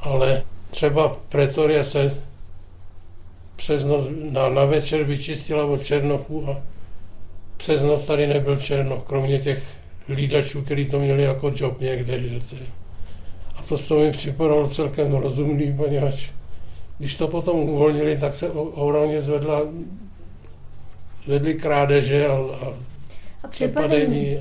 Ale 0.01 0.43
třeba 0.71 1.09
v 1.09 1.17
Pretoria 1.17 1.85
se 1.85 2.23
přes 3.57 3.85
noc, 3.85 4.09
na, 4.33 4.49
na 4.49 4.65
večer 4.65 5.05
vyčistila 5.05 5.65
od 5.65 5.85
černochů 5.85 6.51
a 6.51 6.57
přes 7.57 7.83
noc 7.83 8.07
tady 8.07 8.27
nebyl 8.27 8.59
černoch, 8.59 9.03
kromě 9.07 9.39
těch 9.39 9.63
lídačů, 10.09 10.63
kteří 10.63 10.87
to 10.87 10.99
měli 10.99 11.23
jako 11.23 11.53
job 11.55 11.81
někde. 11.81 12.21
Že 12.21 12.41
to, 12.41 12.57
a 13.57 13.63
to, 13.63 13.79
to 13.79 13.99
mi 13.99 14.11
připadalo 14.13 14.69
celkem 14.69 15.15
rozumný, 15.15 15.77
poněvadž 15.77 16.31
když 16.99 17.17
to 17.17 17.29
potom 17.29 17.57
uvolnili, 17.57 18.19
tak 18.19 18.35
se 18.35 18.51
ohromně 18.51 19.23
zvedla, 19.23 19.63
zvedly 21.25 21.55
krádeže 21.55 22.27
a, 22.27 22.33
a, 22.33 22.75
a 23.43 23.49
přepadení. 23.49 24.39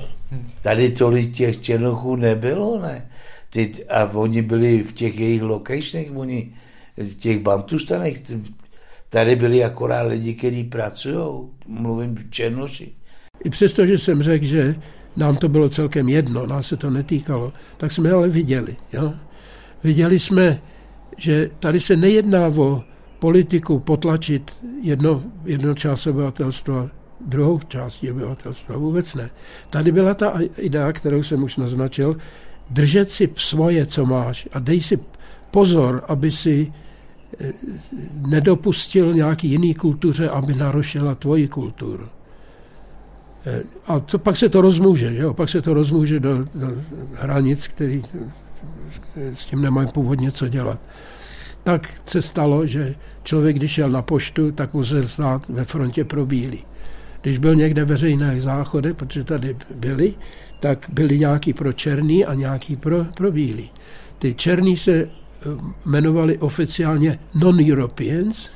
Tady 0.62 0.90
tolik 0.90 1.32
těch 1.32 1.60
černochů 1.60 2.16
nebylo, 2.16 2.80
ne? 2.80 3.10
Ty, 3.50 3.72
a 3.88 4.04
oni 4.14 4.42
byli 4.42 4.82
v 4.82 4.92
těch 4.92 5.18
jejich 5.18 5.42
locationech, 5.42 6.16
oni 6.16 6.52
v 6.96 7.14
těch 7.14 7.38
bantustanech, 7.38 8.22
tady 9.08 9.36
byli 9.36 9.64
akorát 9.64 10.02
lidi, 10.02 10.34
kteří 10.34 10.64
pracují, 10.64 11.48
mluvím 11.66 12.18
černoši. 12.30 12.92
I 13.44 13.50
přesto, 13.50 13.86
že 13.86 13.98
jsem 13.98 14.22
řekl, 14.22 14.44
že 14.44 14.74
nám 15.16 15.36
to 15.36 15.48
bylo 15.48 15.68
celkem 15.68 16.08
jedno, 16.08 16.46
nás 16.46 16.66
se 16.66 16.76
to 16.76 16.90
netýkalo, 16.90 17.52
tak 17.76 17.92
jsme 17.92 18.10
ale 18.10 18.28
viděli. 18.28 18.76
Jo? 18.92 19.14
Viděli 19.84 20.18
jsme, 20.18 20.60
že 21.16 21.50
tady 21.58 21.80
se 21.80 21.96
nejedná 21.96 22.46
o 22.46 22.82
politiku 23.20 23.80
potlačit 23.80 24.50
jedno, 24.82 25.22
jedno 25.44 25.74
část 25.74 26.06
obyvatelstva 26.06 26.88
druhou 27.20 27.60
částí 27.68 28.10
obyvatelstva. 28.10 28.76
Vůbec 28.76 29.14
ne. 29.14 29.30
Tady 29.70 29.92
byla 29.92 30.14
ta 30.14 30.32
idea, 30.56 30.92
kterou 30.92 31.22
jsem 31.22 31.42
už 31.42 31.56
naznačil, 31.56 32.16
držet 32.70 33.10
si 33.10 33.30
svoje, 33.36 33.86
co 33.86 34.06
máš 34.06 34.48
a 34.52 34.58
dej 34.58 34.80
si 34.80 34.98
pozor, 35.50 36.04
aby 36.08 36.30
si 36.30 36.72
eh, 37.40 37.52
nedopustil 38.14 39.14
nějaký 39.14 39.48
jiný 39.48 39.74
kultuře, 39.74 40.28
aby 40.28 40.54
narušila 40.54 41.14
tvoji 41.14 41.48
kulturu. 41.48 42.08
Eh, 43.46 43.62
a 43.86 44.00
to, 44.00 44.18
pak 44.18 44.36
se 44.36 44.48
to 44.48 44.60
rozmůže, 44.60 45.14
že 45.14 45.22
jo? 45.22 45.34
pak 45.34 45.48
se 45.48 45.62
to 45.62 45.74
rozmůže 45.74 46.20
do, 46.20 46.44
do 46.54 46.68
hranic, 47.14 47.68
který 47.68 48.02
s 49.16 49.44
tím 49.46 49.62
nemají 49.62 49.88
původně 49.88 50.32
co 50.32 50.48
dělat. 50.48 50.78
Tak 51.64 52.00
se 52.06 52.22
stalo, 52.22 52.66
že 52.66 52.94
člověk, 53.24 53.56
když 53.56 53.70
šel 53.70 53.90
na 53.90 54.02
poštu, 54.02 54.52
tak 54.52 54.74
musel 54.74 55.08
stát 55.08 55.48
ve 55.48 55.64
frontě 55.64 56.04
pro 56.04 56.26
bílý. 56.26 56.64
Když 57.22 57.38
byl 57.38 57.54
někde 57.54 57.84
veřejné 57.84 58.40
záchody, 58.40 58.92
protože 58.92 59.24
tady 59.24 59.56
byly, 59.74 60.14
tak 60.60 60.86
byly 60.92 61.18
nějaký 61.18 61.52
pro 61.52 61.72
černý 61.72 62.24
a 62.24 62.34
nějaký 62.34 62.76
pro, 62.76 63.04
pro 63.04 63.32
bílý. 63.32 63.70
Ty 64.18 64.34
černý 64.34 64.76
se 64.76 64.92
eh, 64.92 65.08
jmenovali 65.86 66.38
oficiálně 66.38 67.18
non-Europeans, 67.34 68.50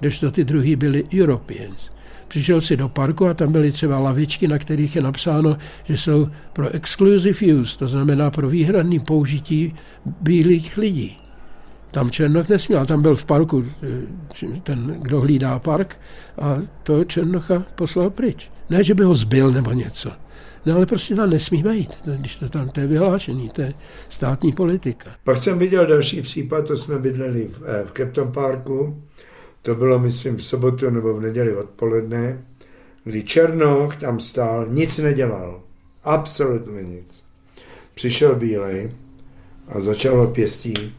kdežto 0.00 0.30
ty 0.30 0.44
druhý 0.44 0.76
byly 0.76 1.04
Europeans. 1.20 1.90
Přišel 2.28 2.60
si 2.60 2.76
do 2.76 2.88
parku 2.88 3.26
a 3.26 3.34
tam 3.34 3.52
byly 3.52 3.72
třeba 3.72 3.98
lavičky, 3.98 4.48
na 4.48 4.58
kterých 4.58 4.96
je 4.96 5.02
napsáno, 5.02 5.56
že 5.84 5.98
jsou 5.98 6.28
pro 6.52 6.68
exclusive 6.68 7.54
use, 7.54 7.78
to 7.78 7.88
znamená 7.88 8.30
pro 8.30 8.48
výhradní 8.48 9.00
použití 9.00 9.74
bílých 10.20 10.76
lidí. 10.76 11.23
Tam 11.94 12.10
Černoch 12.10 12.48
nesměl, 12.48 12.86
tam 12.86 13.02
byl 13.02 13.14
v 13.14 13.24
parku 13.24 13.64
eh, 14.42 14.60
ten, 14.62 14.96
kdo 15.02 15.20
hlídá 15.20 15.58
park 15.58 15.96
a 16.38 16.58
to 16.82 17.04
Černocha 17.04 17.64
poslal 17.74 18.10
pryč. 18.10 18.50
Ne, 18.70 18.84
že 18.84 18.94
by 18.94 19.04
ho 19.04 19.14
zbyl 19.14 19.50
nebo 19.50 19.72
něco. 19.72 20.12
No 20.66 20.76
ale 20.76 20.86
prostě 20.86 21.14
tam 21.14 21.30
nesmí 21.30 21.62
být, 21.62 22.08
když 22.16 22.36
to 22.36 22.48
tam 22.48 22.68
to 22.68 22.80
je 22.80 22.86
vyhlášení, 22.86 23.48
to 23.48 23.62
je 23.62 23.74
státní 24.08 24.52
politika. 24.52 25.10
Pak 25.24 25.38
jsem 25.38 25.58
viděl 25.58 25.86
další 25.86 26.22
případ, 26.22 26.68
to 26.68 26.76
jsme 26.76 26.98
bydleli 26.98 27.48
v, 27.48 27.62
eh, 27.66 27.84
v 27.86 27.92
Capton 27.92 28.32
Parku, 28.32 29.02
to 29.62 29.74
bylo, 29.74 29.98
myslím, 29.98 30.36
v 30.36 30.44
sobotu 30.44 30.90
nebo 30.90 31.14
v 31.14 31.20
neděli 31.20 31.56
odpoledne, 31.56 32.44
kdy 33.04 33.22
Černoch 33.22 33.96
tam 33.96 34.20
stál, 34.20 34.66
nic 34.68 34.98
nedělal. 34.98 35.60
Absolutně 36.04 36.82
nic. 36.82 37.24
Přišel 37.94 38.34
Bílej 38.34 38.90
a 39.68 39.80
začalo 39.80 40.26
pěstí 40.26 40.94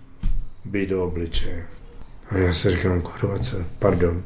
být 0.66 0.90
do 0.90 1.04
obličeje. 1.04 1.66
A 2.30 2.38
já 2.38 2.54
si 2.54 2.72
říkám, 2.72 3.02
kurva, 3.02 3.40
co, 3.40 3.58
pardon, 3.80 4.24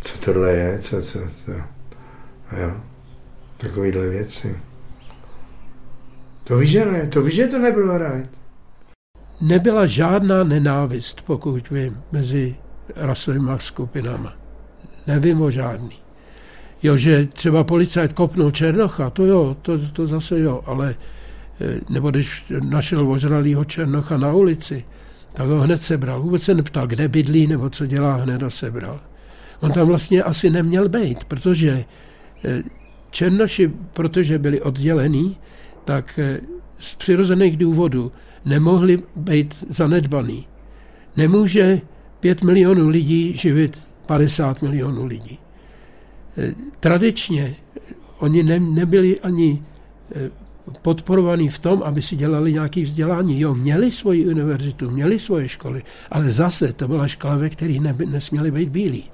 co 0.00 0.18
tohle 0.18 0.52
je, 0.52 0.78
co, 0.78 1.02
co, 1.02 1.18
co. 1.28 1.52
A 2.50 2.58
jo, 2.58 2.72
takovýhle 3.56 4.08
věci. 4.08 4.56
To 6.44 6.56
víš, 6.56 6.70
že 6.70 6.84
ne, 6.84 7.06
to 7.06 7.22
víš, 7.22 7.34
že 7.34 7.46
to 7.46 7.58
nebylo 7.58 7.98
right. 7.98 8.30
Nebyla 9.40 9.86
žádná 9.86 10.44
nenávist, 10.44 11.22
pokud 11.22 11.70
vím, 11.70 12.02
mezi 12.12 12.56
rasovými 12.96 13.50
skupinami. 13.58 14.28
Nevím 15.06 15.42
o 15.42 15.50
žádný. 15.50 15.98
Jo, 16.82 16.96
že 16.96 17.26
třeba 17.26 17.64
policajt 17.64 18.12
kopnul 18.12 18.50
Černocha, 18.50 19.10
to 19.10 19.24
jo, 19.24 19.56
to, 19.62 19.78
to 19.92 20.06
zase 20.06 20.40
jo, 20.40 20.62
ale 20.66 20.94
eh, 21.60 21.80
nebo 21.90 22.10
když 22.10 22.44
našel 22.60 23.12
ožralýho 23.12 23.64
Černocha 23.64 24.16
na 24.16 24.32
ulici, 24.32 24.84
tak 25.32 25.48
ho 25.48 25.60
hned 25.60 25.78
sebral. 25.78 26.22
Vůbec 26.22 26.42
se 26.42 26.54
neptal, 26.54 26.86
kde 26.86 27.08
bydlí 27.08 27.46
nebo 27.46 27.70
co 27.70 27.86
dělá, 27.86 28.14
hned 28.14 28.42
ho 28.42 28.50
sebral. 28.50 29.00
On 29.60 29.72
tam 29.72 29.86
vlastně 29.86 30.22
asi 30.22 30.50
neměl 30.50 30.88
být, 30.88 31.24
protože 31.24 31.84
eh, 32.44 32.62
Černoši, 33.10 33.70
protože 33.92 34.38
byli 34.38 34.60
oddělení, 34.60 35.36
tak 35.84 36.18
eh, 36.18 36.40
z 36.78 36.94
přirozených 36.94 37.56
důvodů 37.56 38.12
nemohli 38.44 39.02
být 39.16 39.54
zanedbaný. 39.68 40.46
Nemůže 41.16 41.80
5 42.20 42.42
milionů 42.42 42.88
lidí 42.88 43.36
živit 43.36 43.78
50 44.06 44.62
milionů 44.62 45.06
lidí. 45.06 45.38
Eh, 46.38 46.54
tradičně 46.80 47.54
oni 48.18 48.42
ne, 48.42 48.60
nebyli 48.60 49.20
ani 49.20 49.62
podporovaní 50.78 51.48
v 51.48 51.58
tom, 51.58 51.82
aby 51.82 52.02
si 52.02 52.16
dělali 52.16 52.52
nějaké 52.52 52.82
vzdělání. 52.82 53.40
Jo, 53.40 53.54
měli 53.54 53.92
svoji 53.92 54.26
univerzitu, 54.26 54.90
měli 54.90 55.18
svoje 55.18 55.48
školy, 55.48 55.82
ale 56.10 56.30
zase 56.30 56.72
to 56.72 56.88
byla 56.88 57.08
škola, 57.08 57.36
ve 57.36 57.48
které 57.48 57.74
ne, 57.80 57.94
nesměli 58.06 58.50
být 58.50 58.68
bílí. 58.68 59.04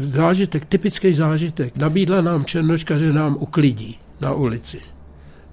Zážitek, 0.00 0.64
typický 0.64 1.14
zážitek. 1.14 1.76
Nabídla 1.76 2.20
nám 2.20 2.44
černočka, 2.44 2.98
že 2.98 3.12
nám 3.12 3.36
uklidí 3.40 3.98
na 4.20 4.32
ulici. 4.32 4.80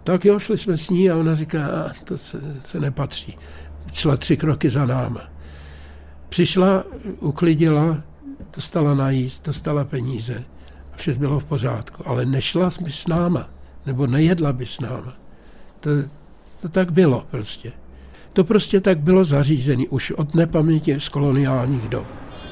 Tak 0.03 0.25
jo, 0.25 0.39
šli 0.39 0.57
jsme 0.57 0.77
s 0.77 0.89
ní 0.89 1.09
a 1.09 1.17
ona 1.17 1.35
říká, 1.35 1.67
a 1.67 1.91
to 2.03 2.17
se, 2.17 2.41
se 2.65 2.79
nepatří. 2.79 3.37
Šla 3.93 4.17
tři 4.17 4.37
kroky 4.37 4.69
za 4.69 4.85
náma. 4.85 5.21
Přišla, 6.29 6.83
uklidila, 7.19 7.97
dostala 8.55 8.93
najíst, 8.93 9.45
dostala 9.45 9.83
peníze 9.83 10.43
vše 10.95 11.13
bylo 11.13 11.39
v 11.39 11.45
pořádku. 11.45 12.03
Ale 12.05 12.25
nešla 12.25 12.71
s 12.71 13.07
náma, 13.07 13.49
nebo 13.85 14.07
nejedla 14.07 14.53
by 14.53 14.65
s 14.65 14.79
náma. 14.79 15.13
To, 15.79 15.89
to 16.61 16.69
tak 16.69 16.91
bylo 16.91 17.25
prostě. 17.31 17.71
To 18.33 18.43
prostě 18.43 18.81
tak 18.81 18.99
bylo 18.99 19.23
zařízené 19.23 19.83
už 19.89 20.11
od 20.11 20.35
nepaměti 20.35 20.99
z 20.99 21.09
koloniálních 21.09 21.89
dob. 21.89 22.07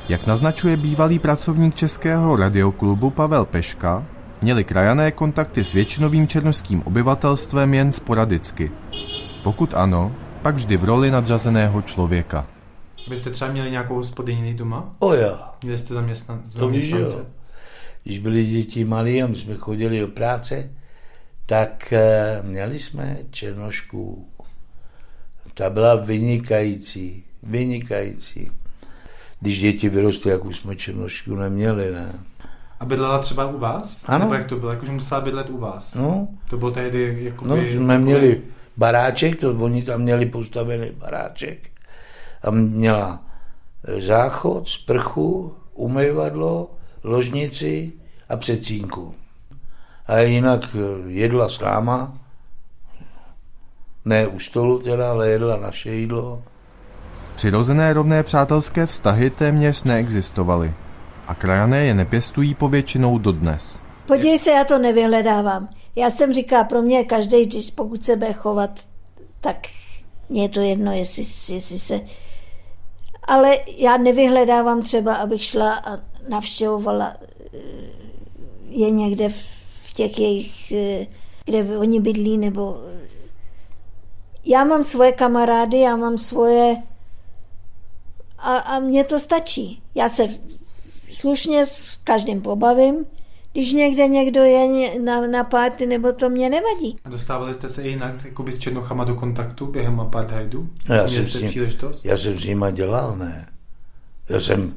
Jak 0.10 0.28
naznačuje 0.28 0.78
bývalý 0.78 1.20
pracovník 1.20 1.76
Českého 1.76 2.36
radioklubu 2.36 3.10
Pavel 3.10 3.46
Peška, 3.46 4.06
měli 4.42 4.64
krajané 4.64 5.12
kontakty 5.12 5.64
s 5.64 5.74
většinovým 5.74 6.28
černoským 6.28 6.82
obyvatelstvem 6.82 7.74
jen 7.74 7.92
sporadicky. 7.92 8.72
Pokud 9.44 9.74
ano, 9.74 10.16
pak 10.42 10.56
vždy 10.56 10.78
v 10.78 10.84
roli 10.84 11.12
nadřazeného 11.12 11.82
člověka. 11.82 12.48
Vy 13.10 13.18
jste 13.18 13.30
třeba 13.30 13.52
měli 13.52 13.72
nějakou 13.72 13.96
hospodyni 13.96 14.54
doma? 14.54 14.96
O 15.00 15.14
jo. 15.14 15.38
Měli 15.64 15.78
jste 15.78 15.94
zaměstnan- 15.94 16.42
zaměstnance? 16.48 17.26
Když 18.04 18.20
byli 18.20 18.46
děti 18.46 18.86
malí 18.86 19.24
a 19.24 19.28
my 19.28 19.36
jsme 19.36 19.56
chodili 19.56 20.00
do 20.00 20.08
práce, 20.08 20.70
tak 21.46 21.94
eh, 21.94 22.42
měli 22.44 22.80
jsme 22.80 23.18
černošku. 23.32 24.28
Ta 25.54 25.70
byla 25.70 25.96
vynikající, 25.96 27.24
vynikající. 27.44 28.52
Když 29.40 29.60
děti 29.60 29.90
vyrostly, 29.90 30.32
jak 30.32 30.46
už 30.46 30.58
jsme 30.58 30.76
černošku 30.76 31.36
neměli, 31.36 31.92
ne. 31.92 32.20
A 32.80 32.86
bydlela 32.86 33.20
třeba 33.20 33.46
u 33.46 33.60
vás? 33.60 34.06
Ano. 34.08 34.20
Nebo 34.20 34.34
jak 34.34 34.48
to 34.48 34.56
bylo? 34.56 34.72
Jakože 34.72 34.92
musela 34.92 35.22
bydlet 35.22 35.50
u 35.50 35.58
vás? 35.58 35.96
No. 35.96 36.28
To 36.50 36.58
bylo 36.58 36.72
tehdy 36.72 37.18
jako 37.22 37.48
No, 37.48 37.56
jsme 37.56 37.98
měli 37.98 38.42
baráček, 38.78 39.40
to 39.40 39.52
oni 39.52 39.84
tam 39.84 40.02
měli 40.02 40.26
postavený 40.26 40.92
baráček 40.92 41.70
a 42.44 42.52
měla 42.52 43.26
záchod, 43.98 44.68
sprchu, 44.68 45.56
umývadlo, 45.74 46.72
ložnici 47.04 47.92
a 48.30 48.38
předsínku. 48.38 49.16
A 50.06 50.18
jinak 50.18 50.76
jedla 51.08 51.50
s 51.50 51.60
náma, 51.60 52.18
ne 54.06 54.28
u 54.28 54.40
stolu 54.40 54.80
teda, 54.80 55.12
ale 55.12 55.30
jedla 55.30 55.58
naše 55.58 55.92
jídlo. 55.92 56.42
Přirozené 57.36 57.94
rovné 57.94 58.24
přátelské 58.24 58.86
vztahy 58.86 59.30
téměř 59.30 59.84
neexistovaly 59.84 60.74
a 61.28 61.36
krajané 61.36 61.86
je 61.86 61.94
nepěstují 61.94 62.54
povětšinou 62.56 63.18
dodnes. 63.18 63.82
Podívej 64.08 64.38
se, 64.38 64.52
já 64.52 64.64
to 64.64 64.78
nevyhledávám. 64.78 65.70
Já 65.96 66.10
jsem 66.10 66.34
říká, 66.34 66.64
pro 66.64 66.82
mě 66.82 67.04
každý, 67.04 67.46
když 67.46 67.72
pokud 67.72 68.06
se 68.06 68.16
bude 68.16 68.34
chovat, 68.34 68.80
tak 69.42 69.58
mně 70.30 70.42
je 70.42 70.50
to 70.50 70.62
jedno, 70.62 70.92
jestli, 70.92 71.24
jestli 71.54 71.80
se... 71.80 72.02
Ale 73.24 73.58
já 73.78 73.98
nevyhledávám 73.98 74.82
třeba, 74.82 75.16
abych 75.16 75.44
šla 75.44 75.74
a 75.74 75.98
navštěvovala 76.30 77.14
eh, 77.54 77.58
je 78.70 78.92
někde 78.92 79.30
v 79.30 79.63
těch 79.94 80.20
jejich, 80.20 80.72
eh, 80.72 81.08
kde 81.46 81.78
oni 81.78 82.00
bydlí, 82.02 82.38
nebo... 82.38 82.82
Já 84.46 84.64
mám 84.64 84.84
svoje 84.84 85.12
kamarády, 85.12 85.80
já 85.80 85.96
mám 85.96 86.18
svoje... 86.18 86.76
a, 88.38 88.58
a 88.58 88.80
mně 88.80 89.04
to 89.04 89.20
stačí. 89.20 89.82
Já 89.96 90.10
se 90.10 90.28
slušně 91.14 91.66
s 91.66 92.00
každým 92.04 92.42
pobavím, 92.42 93.06
když 93.52 93.74
někde 93.74 94.08
někdo 94.08 94.44
je 94.44 95.00
na, 95.00 95.28
na 95.28 95.44
párty, 95.44 95.86
nebo 95.86 96.14
to 96.14 96.30
mě 96.30 96.50
nevadí. 96.50 96.98
A 97.06 97.10
dostávali 97.10 97.54
jste 97.54 97.70
se 97.70 97.82
i 97.82 97.90
jinak 97.90 98.26
jakoby 98.26 98.52
s 98.52 98.60
Černochama 98.60 99.04
do 99.04 99.16
kontaktu 99.16 99.66
během 99.66 100.00
apartheidu? 100.00 100.70
No, 100.90 100.96
já, 100.96 101.08
jsem 101.08 101.26
s 101.26 101.30
jste 101.30 101.40
ním, 101.40 101.48
příležitost? 101.48 102.06
já 102.06 102.18
jsem 102.18 102.38
s 102.38 102.46
nima 102.46 102.72
dělal, 102.72 103.18
ne. 103.18 103.48
Já 104.30 104.40
jsem 104.40 104.74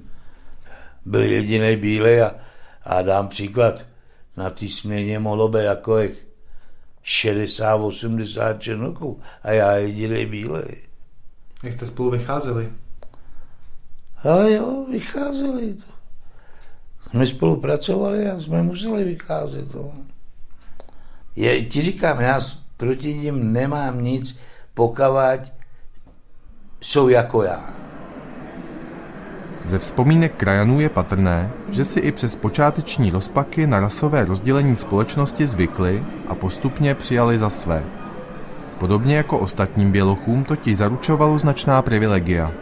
byl 1.05 1.23
jediný 1.23 1.77
bílej 1.77 2.23
a, 2.23 2.35
a 2.85 3.03
dám 3.03 3.29
příklad. 3.29 3.87
Na 4.37 4.51
té 4.51 4.69
směně 4.69 5.19
mohlo 5.19 5.49
být 5.49 5.63
jako 5.63 5.99
60-80 7.05 8.59
černoků 8.59 9.21
a 9.43 9.51
já 9.51 9.73
jediný 9.73 10.27
bílej. 10.27 10.77
Jak 11.63 11.73
jste 11.73 11.87
spolu 11.87 12.11
vycházeli? 12.11 12.73
Ale 14.23 14.53
jo, 14.53 14.87
vycházeli 14.91 15.75
to. 15.75 15.97
Jsme 17.11 17.27
spolupracovali 17.27 18.31
a 18.31 18.41
jsme 18.41 18.63
museli 18.63 19.05
vycházet. 19.05 19.73
To. 19.73 19.93
Je, 21.37 21.63
ti 21.63 21.83
říkám, 21.83 22.21
já 22.21 22.41
proti 22.77 23.15
ním 23.15 23.53
nemám 23.53 24.03
nic, 24.03 24.39
pokud 24.75 25.03
jsou 26.81 27.09
jako 27.09 27.43
já. 27.43 27.86
Ze 29.67 29.79
vzpomínek 29.79 30.35
krajanů 30.37 30.81
je 30.81 30.89
patrné, 30.89 31.51
že 31.71 31.85
si 31.85 32.01
i 32.01 32.13
přes 32.13 32.37
počáteční 32.37 33.11
rozpaky 33.11 33.67
na 33.67 33.81
rasové 33.81 34.25
rozdělení 34.25 34.77
společnosti 34.77 35.47
zvykli 35.47 36.05
a 36.29 36.35
postupně 36.35 36.95
přijali 36.95 37.39
za 37.39 37.51
své. 37.51 37.85
Podobně 38.79 39.17
jako 39.17 39.39
ostatním 39.39 39.93
bělochům 39.93 40.45
totiž 40.45 40.77
zaručovalo 40.77 41.39
značná 41.39 41.83
privilegia 41.83 42.53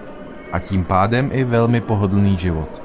a 0.52 0.58
tím 0.58 0.84
pádem 0.84 1.30
i 1.32 1.44
velmi 1.44 1.80
pohodlný 1.80 2.38
život. 2.38 2.82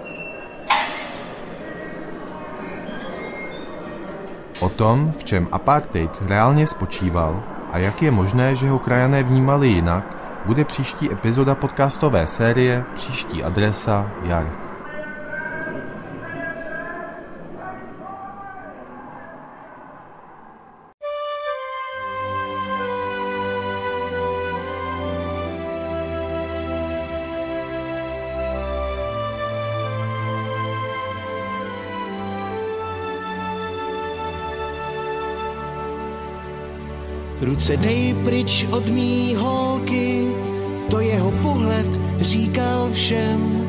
O 4.59 4.69
tom, 4.69 5.11
v 5.17 5.23
čem 5.23 5.47
apartheid 5.51 6.21
reálně 6.21 6.67
spočíval 6.67 7.43
a 7.71 7.77
jak 7.77 8.01
je 8.01 8.11
možné, 8.11 8.55
že 8.55 8.69
ho 8.69 8.79
krajané 8.79 9.23
vnímali 9.23 9.67
jinak, 9.67 10.18
bude 10.45 10.65
příští 10.65 11.11
epizoda 11.11 11.55
podcastové 11.55 12.27
série 12.27 12.85
Příští 12.93 13.43
adresa 13.43 14.11
Jar. 14.23 14.69
Ruce 37.41 37.77
dej 37.77 38.15
pryč 38.23 38.67
od 38.71 38.89
mý 38.89 39.35
holky, 39.35 40.18
to 40.89 40.99
jeho 40.99 41.31
pohled 41.31 41.87
říkal 42.19 42.89
všem, 42.93 43.67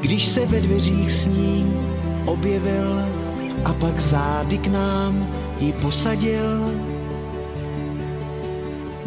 když 0.00 0.26
se 0.26 0.46
ve 0.46 0.60
dveřích 0.60 1.12
s 1.12 1.26
ní 1.26 1.76
objevil 2.26 3.02
a 3.64 3.72
pak 3.72 4.00
zády 4.00 4.58
k 4.58 4.66
nám 4.66 5.28
ji 5.60 5.72
posadil. 5.72 6.70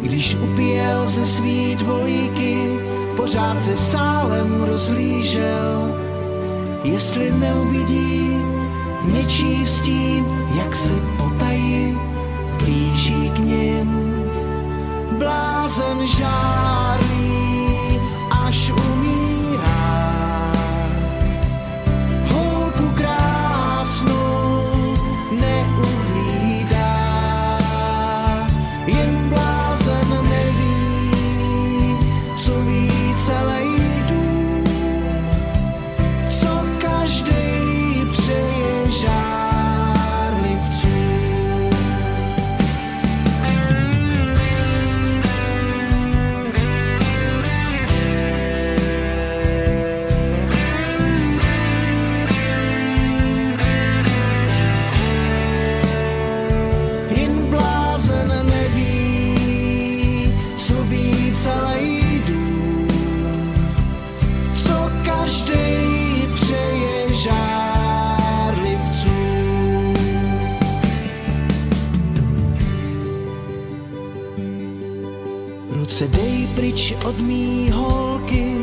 Když 0.00 0.34
upěl 0.34 1.06
ze 1.06 1.26
svý 1.26 1.76
dvojky, 1.76 2.78
pořád 3.16 3.64
se 3.64 3.76
sálem 3.76 4.62
rozlížel, 4.62 5.94
jestli 6.84 7.30
neuvidí 7.30 8.36
něčí 9.12 9.66
stín, 9.66 10.24
jak 10.56 10.76
se 10.76 10.92
potají 11.16 11.98
blíží 12.58 13.30
k 13.30 13.38
ním. 13.38 14.14
Blázen 15.18 16.06
žárlí, 16.06 17.45
od 77.04 77.20
mý 77.20 77.70
holky, 77.70 78.56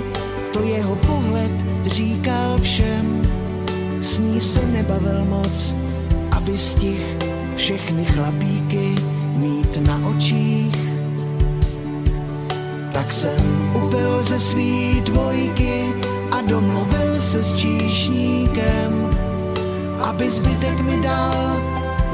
to 0.53 0.63
jeho 0.63 0.95
pohled 0.95 1.51
říkal 1.85 2.57
všem. 2.61 3.21
S 4.01 4.19
ní 4.19 4.41
se 4.41 4.67
nebavil 4.67 5.25
moc, 5.25 5.75
aby 6.31 6.57
stih 6.57 7.17
všechny 7.55 8.05
chlapíky 8.05 8.95
mít 9.35 9.77
na 9.87 10.07
očích. 10.07 10.83
Tak 12.93 13.11
jsem 13.11 13.71
upil 13.73 14.23
ze 14.23 14.39
svý 14.39 15.01
dvojky 15.01 15.93
a 16.31 16.41
domluvil 16.41 17.19
se 17.19 17.43
s 17.43 17.55
číšníkem, 17.55 19.09
aby 20.03 20.29
zbytek 20.29 20.79
mi 20.79 21.01
dal 21.01 21.61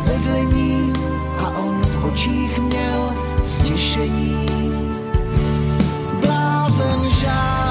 vedle 0.04 0.46
ní 0.46 0.94
a 1.38 1.58
on 1.58 1.82
v 1.82 2.06
očích 2.06 2.60
měl 2.60 3.14
stěšení. 3.46 4.69
Blázen 7.22 7.69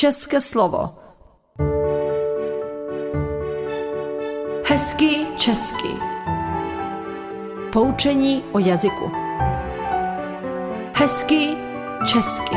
České 0.00 0.40
slovo. 0.40 0.90
Hezký 4.64 5.26
český. 5.36 5.88
Poučení 7.72 8.44
o 8.52 8.58
jazyku. 8.58 9.10
Hezký 10.94 11.48
český. 12.06 12.56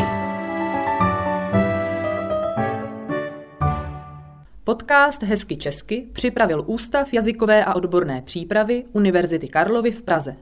Podcast 4.63 5.23
Hezky 5.23 5.57
česky 5.57 6.07
připravil 6.13 6.63
Ústav 6.67 7.13
jazykové 7.13 7.65
a 7.65 7.75
odborné 7.75 8.21
přípravy 8.21 8.83
Univerzity 8.93 9.47
Karlovy 9.47 9.91
v 9.91 10.01
Praze. 10.01 10.35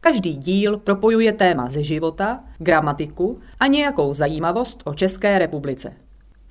Každý 0.00 0.36
díl 0.36 0.78
propojuje 0.78 1.32
téma 1.32 1.70
ze 1.70 1.82
života, 1.82 2.44
gramatiku 2.58 3.40
a 3.60 3.66
nějakou 3.66 4.14
zajímavost 4.14 4.82
o 4.84 4.94
České 4.94 5.38
republice. 5.38 6.05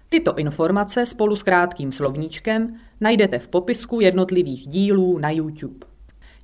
Tyto 0.10 0.36
informace 0.36 1.06
spolu 1.06 1.36
s 1.36 1.44
krátkým 1.44 1.92
slovníčkem 1.92 2.68
najdete 3.02 3.40
v 3.40 3.48
popisku 3.48 4.00
jednotlivých 4.02 4.68
dílů 4.68 5.18
na 5.18 5.30
YouTube. 5.30 5.86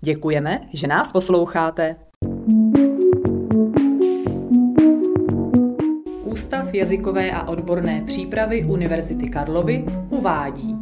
Děkujeme, 0.01 0.67
že 0.73 0.87
nás 0.87 1.11
posloucháte. 1.11 1.95
Ústav 6.23 6.73
jazykové 6.73 7.31
a 7.31 7.47
odborné 7.47 8.03
přípravy 8.05 8.63
Univerzity 8.63 9.29
Karlovy 9.29 9.85
uvádí. 10.09 10.75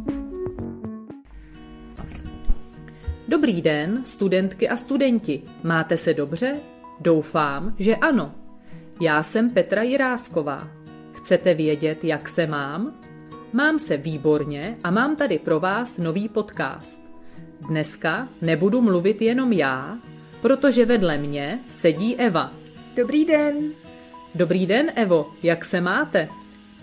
Dobrý 3.28 3.62
den, 3.62 4.04
studentky 4.04 4.68
a 4.68 4.76
studenti. 4.76 5.42
Máte 5.64 5.96
se 5.96 6.14
dobře? 6.14 6.60
Doufám, 7.00 7.74
že 7.78 7.96
ano. 7.96 8.34
Já 9.00 9.22
jsem 9.22 9.50
Petra 9.50 9.82
Jirásková. 9.82 10.79
Chcete 11.22 11.54
vědět, 11.54 12.04
jak 12.04 12.28
se 12.28 12.46
mám? 12.46 12.92
Mám 13.52 13.78
se 13.78 13.96
výborně 13.96 14.76
a 14.84 14.90
mám 14.90 15.16
tady 15.16 15.38
pro 15.38 15.60
vás 15.60 15.98
nový 15.98 16.28
podcast. 16.28 17.00
Dneska 17.68 18.28
nebudu 18.42 18.80
mluvit 18.80 19.22
jenom 19.22 19.52
já, 19.52 19.98
protože 20.42 20.84
vedle 20.84 21.18
mě 21.18 21.58
sedí 21.68 22.16
Eva. 22.16 22.50
Dobrý 22.96 23.24
den. 23.24 23.54
Dobrý 24.34 24.66
den, 24.66 24.90
Evo, 24.94 25.26
jak 25.42 25.64
se 25.64 25.80
máte? 25.80 26.28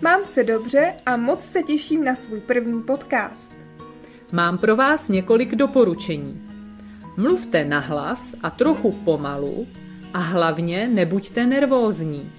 Mám 0.02 0.24
se 0.24 0.44
dobře 0.44 0.92
a 1.06 1.16
moc 1.16 1.44
se 1.44 1.62
těším 1.62 2.04
na 2.04 2.14
svůj 2.14 2.40
první 2.40 2.82
podcast. 2.82 3.52
Mám 4.32 4.58
pro 4.58 4.76
vás 4.76 5.08
několik 5.08 5.54
doporučení. 5.54 6.42
Mluvte 7.16 7.64
nahlas 7.64 8.34
a 8.42 8.50
trochu 8.50 8.92
pomalu 8.92 9.66
a 10.14 10.18
hlavně 10.18 10.88
nebuďte 10.88 11.46
nervózní. 11.46 12.32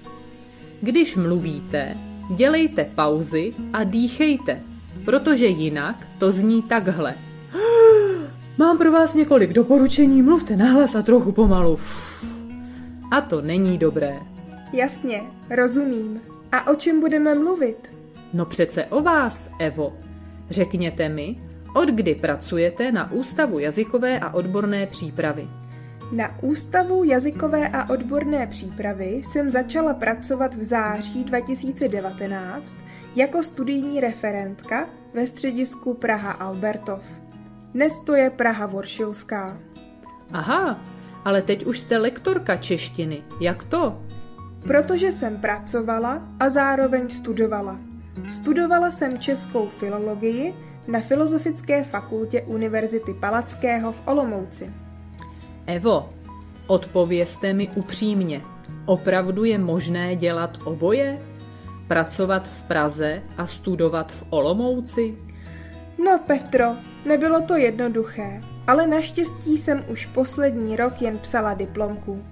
Když 0.82 1.16
mluvíte, 1.16 1.96
dělejte 2.36 2.84
pauzy 2.94 3.52
a 3.72 3.84
dýchejte, 3.84 4.60
protože 5.04 5.46
jinak 5.46 6.06
to 6.18 6.32
zní 6.32 6.62
takhle. 6.62 7.14
Mám 8.58 8.78
pro 8.78 8.92
vás 8.92 9.14
několik 9.14 9.52
doporučení, 9.52 10.22
mluvte 10.22 10.56
nahlas 10.56 10.94
a 10.94 11.02
trochu 11.02 11.32
pomalu. 11.32 11.76
A 13.10 13.20
to 13.20 13.40
není 13.40 13.78
dobré. 13.78 14.20
Jasně, 14.72 15.22
rozumím. 15.50 16.20
A 16.52 16.70
o 16.70 16.74
čem 16.74 17.00
budeme 17.00 17.34
mluvit? 17.34 17.92
No 18.32 18.46
přece 18.46 18.84
o 18.84 19.02
vás, 19.02 19.50
Evo. 19.58 19.96
Řekněte 20.50 21.08
mi, 21.08 21.36
od 21.74 21.88
kdy 21.88 22.14
pracujete 22.14 22.92
na 22.92 23.12
Ústavu 23.12 23.58
jazykové 23.58 24.20
a 24.20 24.34
odborné 24.34 24.86
přípravy? 24.86 25.48
Na 26.12 26.42
Ústavu 26.42 27.04
jazykové 27.04 27.68
a 27.68 27.90
odborné 27.90 28.46
přípravy 28.46 29.22
jsem 29.24 29.50
začala 29.50 29.94
pracovat 29.94 30.54
v 30.54 30.62
září 30.62 31.24
2019 31.24 32.76
jako 33.16 33.42
studijní 33.42 34.00
referentka 34.00 34.88
ve 35.14 35.26
středisku 35.26 35.94
Praha 35.94 36.32
Albertov. 36.32 37.00
Dnes 37.74 38.00
to 38.00 38.14
je 38.14 38.30
Praha 38.30 38.66
Voršilská. 38.66 39.58
Aha, 40.32 40.80
ale 41.24 41.42
teď 41.42 41.66
už 41.66 41.78
jste 41.78 41.98
lektorka 41.98 42.56
češtiny. 42.56 43.22
Jak 43.40 43.64
to? 43.64 44.02
Protože 44.62 45.12
jsem 45.12 45.36
pracovala 45.36 46.28
a 46.40 46.48
zároveň 46.48 47.10
studovala. 47.10 47.78
Studovala 48.28 48.90
jsem 48.90 49.18
českou 49.18 49.66
filologii 49.66 50.54
na 50.88 51.00
Filozofické 51.00 51.84
fakultě 51.84 52.42
Univerzity 52.42 53.14
Palackého 53.14 53.92
v 53.92 54.08
Olomouci. 54.08 54.89
Evo, 55.70 56.10
odpovězte 56.66 57.52
mi 57.52 57.68
upřímně, 57.68 58.40
opravdu 58.86 59.44
je 59.44 59.58
možné 59.58 60.16
dělat 60.16 60.58
oboje? 60.64 61.18
Pracovat 61.88 62.48
v 62.48 62.62
Praze 62.62 63.22
a 63.38 63.46
studovat 63.46 64.12
v 64.12 64.24
Olomouci? 64.30 65.14
No 66.04 66.20
Petro, 66.26 66.76
nebylo 67.06 67.40
to 67.40 67.56
jednoduché, 67.56 68.40
ale 68.66 68.86
naštěstí 68.86 69.58
jsem 69.58 69.84
už 69.88 70.06
poslední 70.06 70.76
rok 70.76 71.02
jen 71.02 71.18
psala 71.18 71.54
diplomku. 71.54 72.22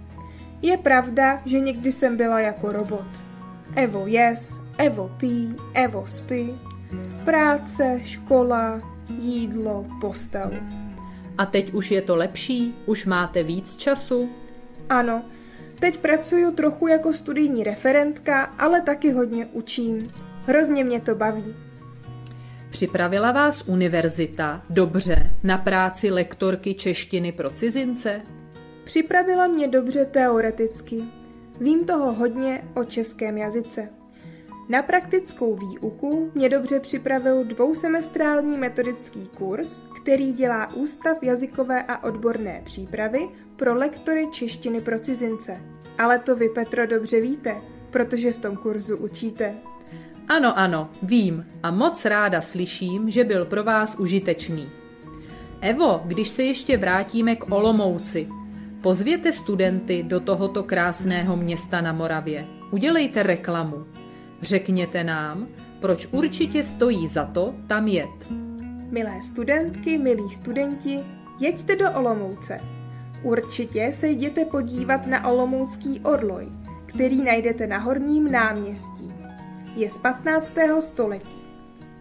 Je 0.62 0.76
pravda, 0.76 1.40
že 1.44 1.60
někdy 1.60 1.92
jsem 1.92 2.16
byla 2.16 2.40
jako 2.40 2.72
robot. 2.72 3.06
Evo 3.74 4.06
yes, 4.06 4.60
Evo 4.78 5.10
pí, 5.16 5.54
Evo 5.74 6.06
spí. 6.06 6.60
Práce, 7.24 8.00
škola, 8.04 8.80
jídlo, 9.20 9.86
postel. 10.00 10.50
A 11.38 11.46
teď 11.46 11.72
už 11.72 11.90
je 11.90 12.02
to 12.02 12.16
lepší? 12.16 12.74
Už 12.86 13.06
máte 13.06 13.42
víc 13.42 13.76
času? 13.76 14.30
Ano, 14.88 15.22
teď 15.80 15.96
pracuju 15.96 16.50
trochu 16.52 16.86
jako 16.86 17.12
studijní 17.12 17.64
referentka, 17.64 18.42
ale 18.42 18.80
taky 18.80 19.10
hodně 19.10 19.46
učím. 19.46 20.12
Hrozně 20.46 20.84
mě 20.84 21.00
to 21.00 21.14
baví. 21.14 21.54
Připravila 22.70 23.32
vás 23.32 23.62
univerzita 23.66 24.62
dobře 24.70 25.30
na 25.44 25.58
práci 25.58 26.10
lektorky 26.10 26.74
češtiny 26.74 27.32
pro 27.32 27.50
cizince? 27.50 28.20
Připravila 28.84 29.46
mě 29.46 29.68
dobře 29.68 30.04
teoreticky. 30.04 31.02
Vím 31.60 31.84
toho 31.84 32.12
hodně 32.12 32.64
o 32.74 32.84
českém 32.84 33.38
jazyce. 33.38 33.88
Na 34.68 34.82
praktickou 34.82 35.56
výuku 35.56 36.30
mě 36.34 36.48
dobře 36.48 36.80
připravil 36.80 37.44
dvousemestrální 37.44 38.58
metodický 38.58 39.26
kurz, 39.26 39.82
který 40.08 40.32
dělá 40.32 40.74
Ústav 40.74 41.22
jazykové 41.22 41.82
a 41.82 42.04
odborné 42.04 42.62
přípravy 42.64 43.28
pro 43.56 43.74
lektory 43.74 44.26
češtiny 44.32 44.80
pro 44.80 44.98
cizince. 44.98 45.60
Ale 45.98 46.18
to 46.18 46.36
vy, 46.36 46.48
Petro, 46.48 46.86
dobře 46.86 47.20
víte, 47.20 47.56
protože 47.90 48.32
v 48.32 48.38
tom 48.38 48.56
kurzu 48.56 48.96
učíte. 48.96 49.54
Ano, 50.28 50.58
ano, 50.58 50.90
vím 51.02 51.46
a 51.62 51.70
moc 51.70 52.04
ráda 52.04 52.40
slyším, 52.40 53.10
že 53.10 53.24
byl 53.24 53.44
pro 53.44 53.64
vás 53.64 53.94
užitečný. 53.98 54.70
Evo, 55.60 56.02
když 56.04 56.28
se 56.28 56.42
ještě 56.42 56.76
vrátíme 56.76 57.36
k 57.36 57.52
Olomouci, 57.52 58.28
pozvěte 58.82 59.32
studenty 59.32 60.02
do 60.02 60.20
tohoto 60.20 60.62
krásného 60.62 61.36
města 61.36 61.80
na 61.80 61.92
Moravě. 61.92 62.44
Udělejte 62.70 63.22
reklamu. 63.22 63.84
Řekněte 64.42 65.04
nám, 65.04 65.48
proč 65.80 66.08
určitě 66.12 66.64
stojí 66.64 67.08
za 67.08 67.24
to 67.24 67.54
tam 67.66 67.88
jet. 67.88 68.47
Milé 68.90 69.22
studentky, 69.22 69.98
milí 69.98 70.30
studenti, 70.30 71.00
jeďte 71.40 71.76
do 71.76 71.92
Olomouce. 71.92 72.58
Určitě 73.22 73.92
se 73.94 74.08
jděte 74.08 74.44
podívat 74.44 75.06
na 75.06 75.26
Olomoucký 75.28 76.00
orloj, 76.00 76.48
který 76.86 77.22
najdete 77.22 77.66
na 77.66 77.78
Horním 77.78 78.32
náměstí. 78.32 79.12
Je 79.76 79.90
z 79.90 79.98
15. 79.98 80.52
století. 80.80 81.42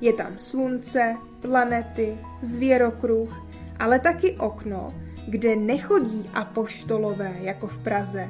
Je 0.02 0.13
tam 0.13 0.38
slunce, 0.38 1.15
planety, 1.41 2.17
zvěrokruh, 2.41 3.45
ale 3.80 4.00
taky 4.00 4.32
okno, 4.32 4.93
kde 5.28 5.56
nechodí 5.56 6.30
apoštolové 6.34 7.34
jako 7.41 7.67
v 7.67 7.78
Praze. 7.78 8.30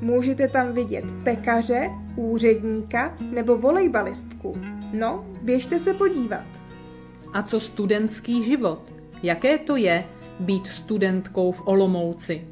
Můžete 0.00 0.48
tam 0.48 0.72
vidět 0.72 1.04
pekaře, 1.24 1.90
úředníka 2.16 3.16
nebo 3.30 3.58
volejbalistku. 3.58 4.56
No, 4.92 5.26
běžte 5.42 5.78
se 5.78 5.94
podívat. 5.94 6.63
A 7.34 7.42
co 7.42 7.60
studentský 7.60 8.44
život? 8.44 8.92
Jaké 9.22 9.58
to 9.58 9.76
je 9.76 10.04
být 10.40 10.66
studentkou 10.66 11.52
v 11.52 11.62
Olomouci? 11.66 12.48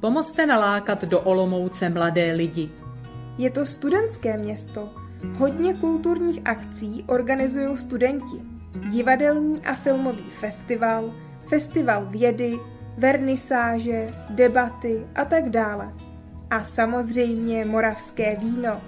Pomozte 0.00 0.46
nalákat 0.46 1.04
do 1.04 1.20
Olomouce 1.20 1.88
mladé 1.88 2.32
lidi. 2.32 2.70
Je 3.38 3.50
to 3.50 3.66
studentské 3.66 4.36
město. 4.36 4.88
Hodně 5.36 5.74
kulturních 5.74 6.40
akcí 6.44 7.04
organizují 7.08 7.76
studenti. 7.76 8.42
Divadelní 8.90 9.60
a 9.60 9.74
filmový 9.74 10.24
festival, 10.40 11.14
festival 11.46 12.06
vědy, 12.10 12.58
vernisáže, 12.98 14.10
debaty 14.30 15.06
a 15.14 15.24
tak 15.24 15.50
dále. 15.50 15.92
A 16.50 16.64
samozřejmě 16.64 17.64
moravské 17.64 18.36
víno. 18.36 18.80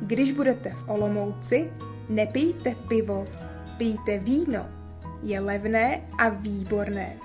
Když 0.00 0.32
budete 0.32 0.70
v 0.70 0.88
Olomouci, 0.88 1.70
nepijte 2.08 2.74
pivo, 2.88 3.24
pijte 3.78 4.18
víno. 4.18 4.75
Je 5.22 5.40
levné 5.40 6.00
a 6.18 6.28
výborné. 6.28 7.16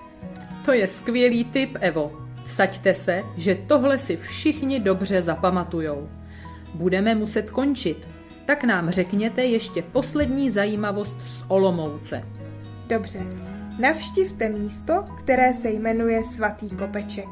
To 0.66 0.72
je 0.72 0.88
skvělý 0.88 1.46
tip, 1.46 1.78
Evo. 1.80 2.12
Vsaďte 2.46 2.94
se, 2.94 3.24
že 3.38 3.56
tohle 3.68 3.98
si 3.98 4.18
všichni 4.18 4.80
dobře 4.80 5.22
zapamatujou. 5.22 6.10
Budeme 6.74 7.16
muset 7.16 7.50
končit. 7.50 8.08
tak 8.46 8.64
nám 8.64 8.90
řekněte 8.90 9.44
ještě 9.44 9.82
poslední 9.82 10.50
zajímavost 10.50 11.18
z 11.28 11.44
Olomouce. 11.48 12.24
Dobře, 12.88 13.20
navštivte 13.80 14.50
místo, 14.50 15.06
které 15.18 15.54
se 15.54 15.70
jmenuje 15.70 16.24
Svatý 16.24 16.70
Kopeček. 16.70 17.30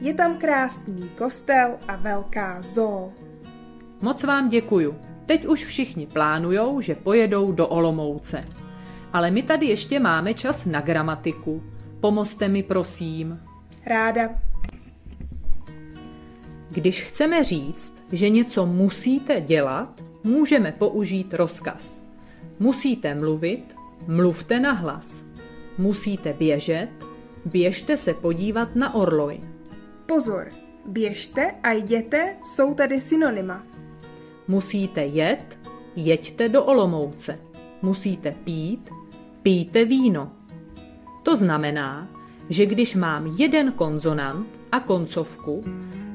Je 0.00 0.14
tam 0.14 0.38
krásný 0.38 1.08
kostel 1.18 1.74
a 1.88 1.96
velká 1.96 2.62
zoo. 2.62 3.12
Moc 4.00 4.22
vám 4.22 4.48
děkuju. 4.48 4.94
Teď 5.26 5.46
už 5.46 5.64
všichni 5.64 6.06
plánujou, 6.06 6.80
že 6.80 6.94
pojedou 6.94 7.52
do 7.52 7.68
Olomouce. 7.68 8.44
Ale 9.16 9.30
my 9.30 9.42
tady 9.42 9.66
ještě 9.66 10.00
máme 10.00 10.34
čas 10.34 10.64
na 10.64 10.80
gramatiku. 10.80 11.62
Pomozte 12.00 12.48
mi, 12.48 12.62
prosím. 12.62 13.40
Ráda. 13.86 14.28
Když 16.70 17.02
chceme 17.02 17.44
říct, 17.44 17.94
že 18.12 18.28
něco 18.28 18.66
musíte 18.66 19.40
dělat, 19.40 20.02
můžeme 20.24 20.72
použít 20.72 21.34
rozkaz. 21.34 22.02
Musíte 22.60 23.14
mluvit, 23.14 23.76
mluvte 24.06 24.60
na 24.60 24.72
hlas. 24.72 25.24
Musíte 25.78 26.32
běžet, 26.32 26.88
běžte 27.44 27.96
se 27.96 28.14
podívat 28.14 28.76
na 28.76 28.94
orloj. 28.94 29.40
Pozor, 30.06 30.48
běžte 30.86 31.50
a 31.62 31.72
jděte 31.72 32.36
jsou 32.44 32.74
tady 32.74 33.00
synonyma. 33.00 33.62
Musíte 34.48 35.04
jet, 35.04 35.58
jeďte 35.96 36.48
do 36.48 36.64
Olomouce. 36.64 37.38
Musíte 37.82 38.34
pít, 38.44 38.90
pijte 39.46 39.84
víno. 39.84 40.32
To 41.22 41.36
znamená, 41.36 42.08
že 42.50 42.66
když 42.66 42.94
mám 42.94 43.26
jeden 43.26 43.72
konzonant 43.72 44.46
a 44.72 44.80
koncovku, 44.80 45.64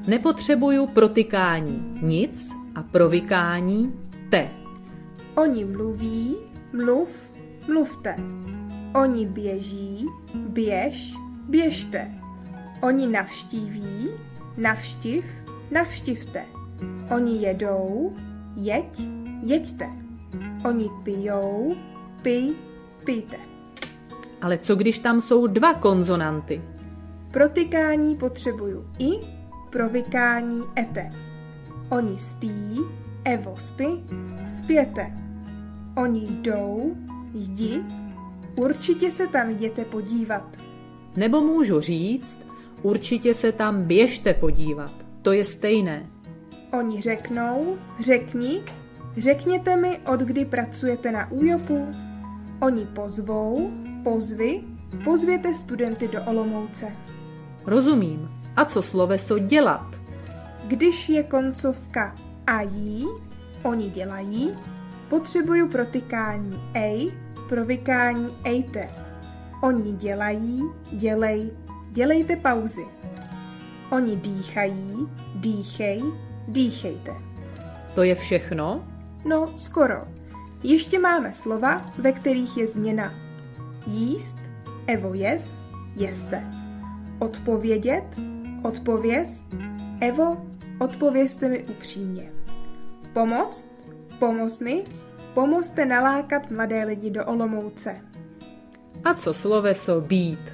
nepotřebuju 0.06 0.86
protykání 0.86 1.98
nic 2.02 2.50
a 2.74 2.82
provykání 2.82 3.94
te. 4.30 4.48
Oni 5.34 5.64
mluví, 5.64 6.36
mluv, 6.72 7.32
mluvte. 7.68 8.16
Oni 8.94 9.26
běží, 9.26 10.06
běž, 10.34 11.14
běžte. 11.48 12.10
Oni 12.82 13.06
navštíví, 13.06 14.08
navštiv, 14.56 15.24
navštivte. 15.70 16.44
Oni 17.16 17.42
jedou, 17.42 18.12
jeď, 18.56 19.02
jeďte. 19.42 19.88
Oni 20.64 20.90
pijou, 21.04 21.72
pij, 22.22 22.54
pijte. 23.04 23.36
Ale 24.42 24.58
co 24.58 24.74
když 24.74 24.98
tam 24.98 25.20
jsou 25.20 25.46
dva 25.46 25.74
konzonanty? 25.74 26.62
Protykání 27.30 28.16
potřebuju 28.16 28.86
i, 28.98 29.10
provykání 29.70 30.62
ete. 30.78 31.12
Oni 31.90 32.18
spí, 32.18 32.78
Evo 33.24 33.54
spí, 33.58 34.04
spěte. 34.58 35.12
Oni 35.96 36.26
jdou, 36.30 36.96
jdi, 37.34 37.80
určitě 38.56 39.10
se 39.10 39.26
tam 39.26 39.50
jděte 39.50 39.84
podívat. 39.84 40.56
Nebo 41.16 41.40
můžu 41.40 41.80
říct, 41.80 42.38
určitě 42.82 43.34
se 43.34 43.52
tam 43.52 43.82
běžte 43.82 44.34
podívat. 44.34 44.92
To 45.22 45.32
je 45.32 45.44
stejné. 45.44 46.06
Oni 46.72 47.00
řeknou, 47.00 47.78
řekni, 48.00 48.60
řekněte 49.16 49.76
mi, 49.76 49.98
od 50.12 50.20
kdy 50.20 50.44
pracujete 50.44 51.12
na 51.12 51.30
újopu. 51.30 51.86
Oni 52.62 52.86
pozvou, 52.86 53.70
pozvy, 54.04 54.60
pozvěte 55.04 55.54
studenty 55.54 56.08
do 56.08 56.24
Olomouce. 56.24 56.86
Rozumím. 57.66 58.28
A 58.56 58.64
co 58.64 58.82
sloveso 58.82 59.38
dělat? 59.38 60.00
Když 60.66 61.08
je 61.08 61.22
koncovka 61.22 62.14
a 62.46 62.62
jí, 62.62 63.06
oni 63.62 63.90
dělají, 63.90 64.52
potřebuju 65.08 65.68
protykání 65.68 66.60
ej, 66.74 67.12
provykání 67.48 68.36
ejte. 68.44 68.90
Oni 69.62 69.92
dělají, 69.92 70.62
dělej, 70.92 71.50
dělejte 71.90 72.36
pauzy. 72.36 72.86
Oni 73.90 74.16
dýchají, 74.16 75.08
dýchej, 75.34 76.02
dýchejte. 76.48 77.12
To 77.94 78.02
je 78.02 78.14
všechno? 78.14 78.84
No, 79.24 79.58
skoro. 79.58 80.21
Ještě 80.62 80.98
máme 80.98 81.32
slova, 81.32 81.90
ve 81.98 82.12
kterých 82.12 82.56
je 82.56 82.66
změna. 82.66 83.14
Jíst, 83.86 84.36
evo 84.86 85.14
jes, 85.14 85.62
jeste. 85.96 86.50
Odpovědět, 87.18 88.04
odpověz, 88.62 89.42
evo, 90.00 90.46
odpovězte 90.78 91.48
mi 91.48 91.64
upřímně. 91.64 92.32
Pomoct, 93.12 93.68
pomoz 94.18 94.58
mi, 94.58 94.84
pomozte 95.34 95.84
nalákat 95.86 96.50
mladé 96.50 96.84
lidi 96.84 97.10
do 97.10 97.26
Olomouce. 97.26 98.00
A 99.04 99.14
co 99.14 99.34
sloveso 99.34 100.00
být? 100.00 100.52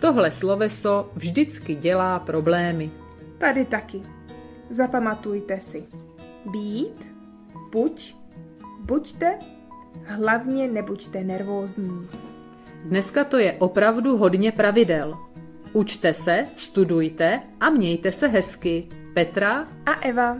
Tohle 0.00 0.30
sloveso 0.30 1.10
vždycky 1.14 1.74
dělá 1.74 2.18
problémy. 2.18 2.90
Tady 3.38 3.64
taky. 3.64 4.02
Zapamatujte 4.70 5.60
si. 5.60 5.84
Být, 6.50 7.12
buď, 7.72 8.19
buďte, 8.80 9.38
hlavně 10.04 10.68
nebuďte 10.68 11.24
nervózní. 11.24 12.08
Dneska 12.84 13.24
to 13.24 13.38
je 13.38 13.52
opravdu 13.52 14.16
hodně 14.16 14.52
pravidel. 14.52 15.18
Učte 15.72 16.12
se, 16.14 16.44
studujte 16.56 17.40
a 17.60 17.70
mějte 17.70 18.12
se 18.12 18.26
hezky. 18.28 18.88
Petra 19.14 19.64
a 19.86 19.92
Eva. 19.92 20.36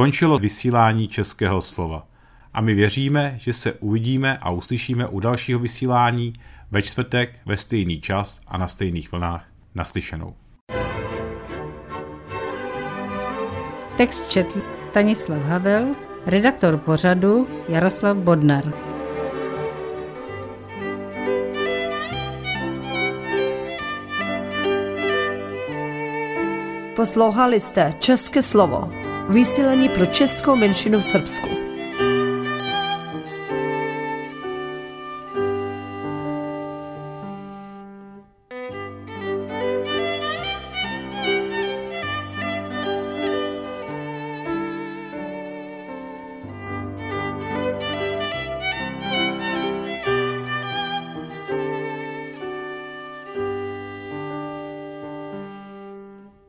Skončilo 0.00 0.38
vysílání 0.38 1.08
českého 1.08 1.62
slova. 1.62 2.06
A 2.54 2.60
my 2.60 2.74
věříme, 2.74 3.34
že 3.38 3.52
se 3.52 3.72
uvidíme 3.72 4.38
a 4.38 4.50
uslyšíme 4.50 5.06
u 5.06 5.20
dalšího 5.20 5.60
vysílání 5.60 6.32
ve 6.70 6.82
čtvrtek 6.82 7.38
ve 7.46 7.56
stejný 7.56 8.00
čas 8.00 8.40
a 8.46 8.58
na 8.58 8.68
stejných 8.68 9.12
vlnách 9.12 9.44
naslyšenou. 9.74 10.34
Text 13.96 14.30
četl 14.30 14.62
Stanislav 14.88 15.42
Havel, 15.42 15.94
redaktor 16.26 16.76
pořadu 16.76 17.48
Jaroslav 17.68 18.16
Bodnar. 18.16 18.72
Poslouchali 26.96 27.60
jste 27.60 27.94
České 27.98 28.42
slovo. 28.42 28.99
Vysílení 29.30 29.88
pro 29.88 30.06
českou 30.06 30.56
menšinu 30.56 30.98
v 30.98 31.04
Srbsku. 31.04 31.69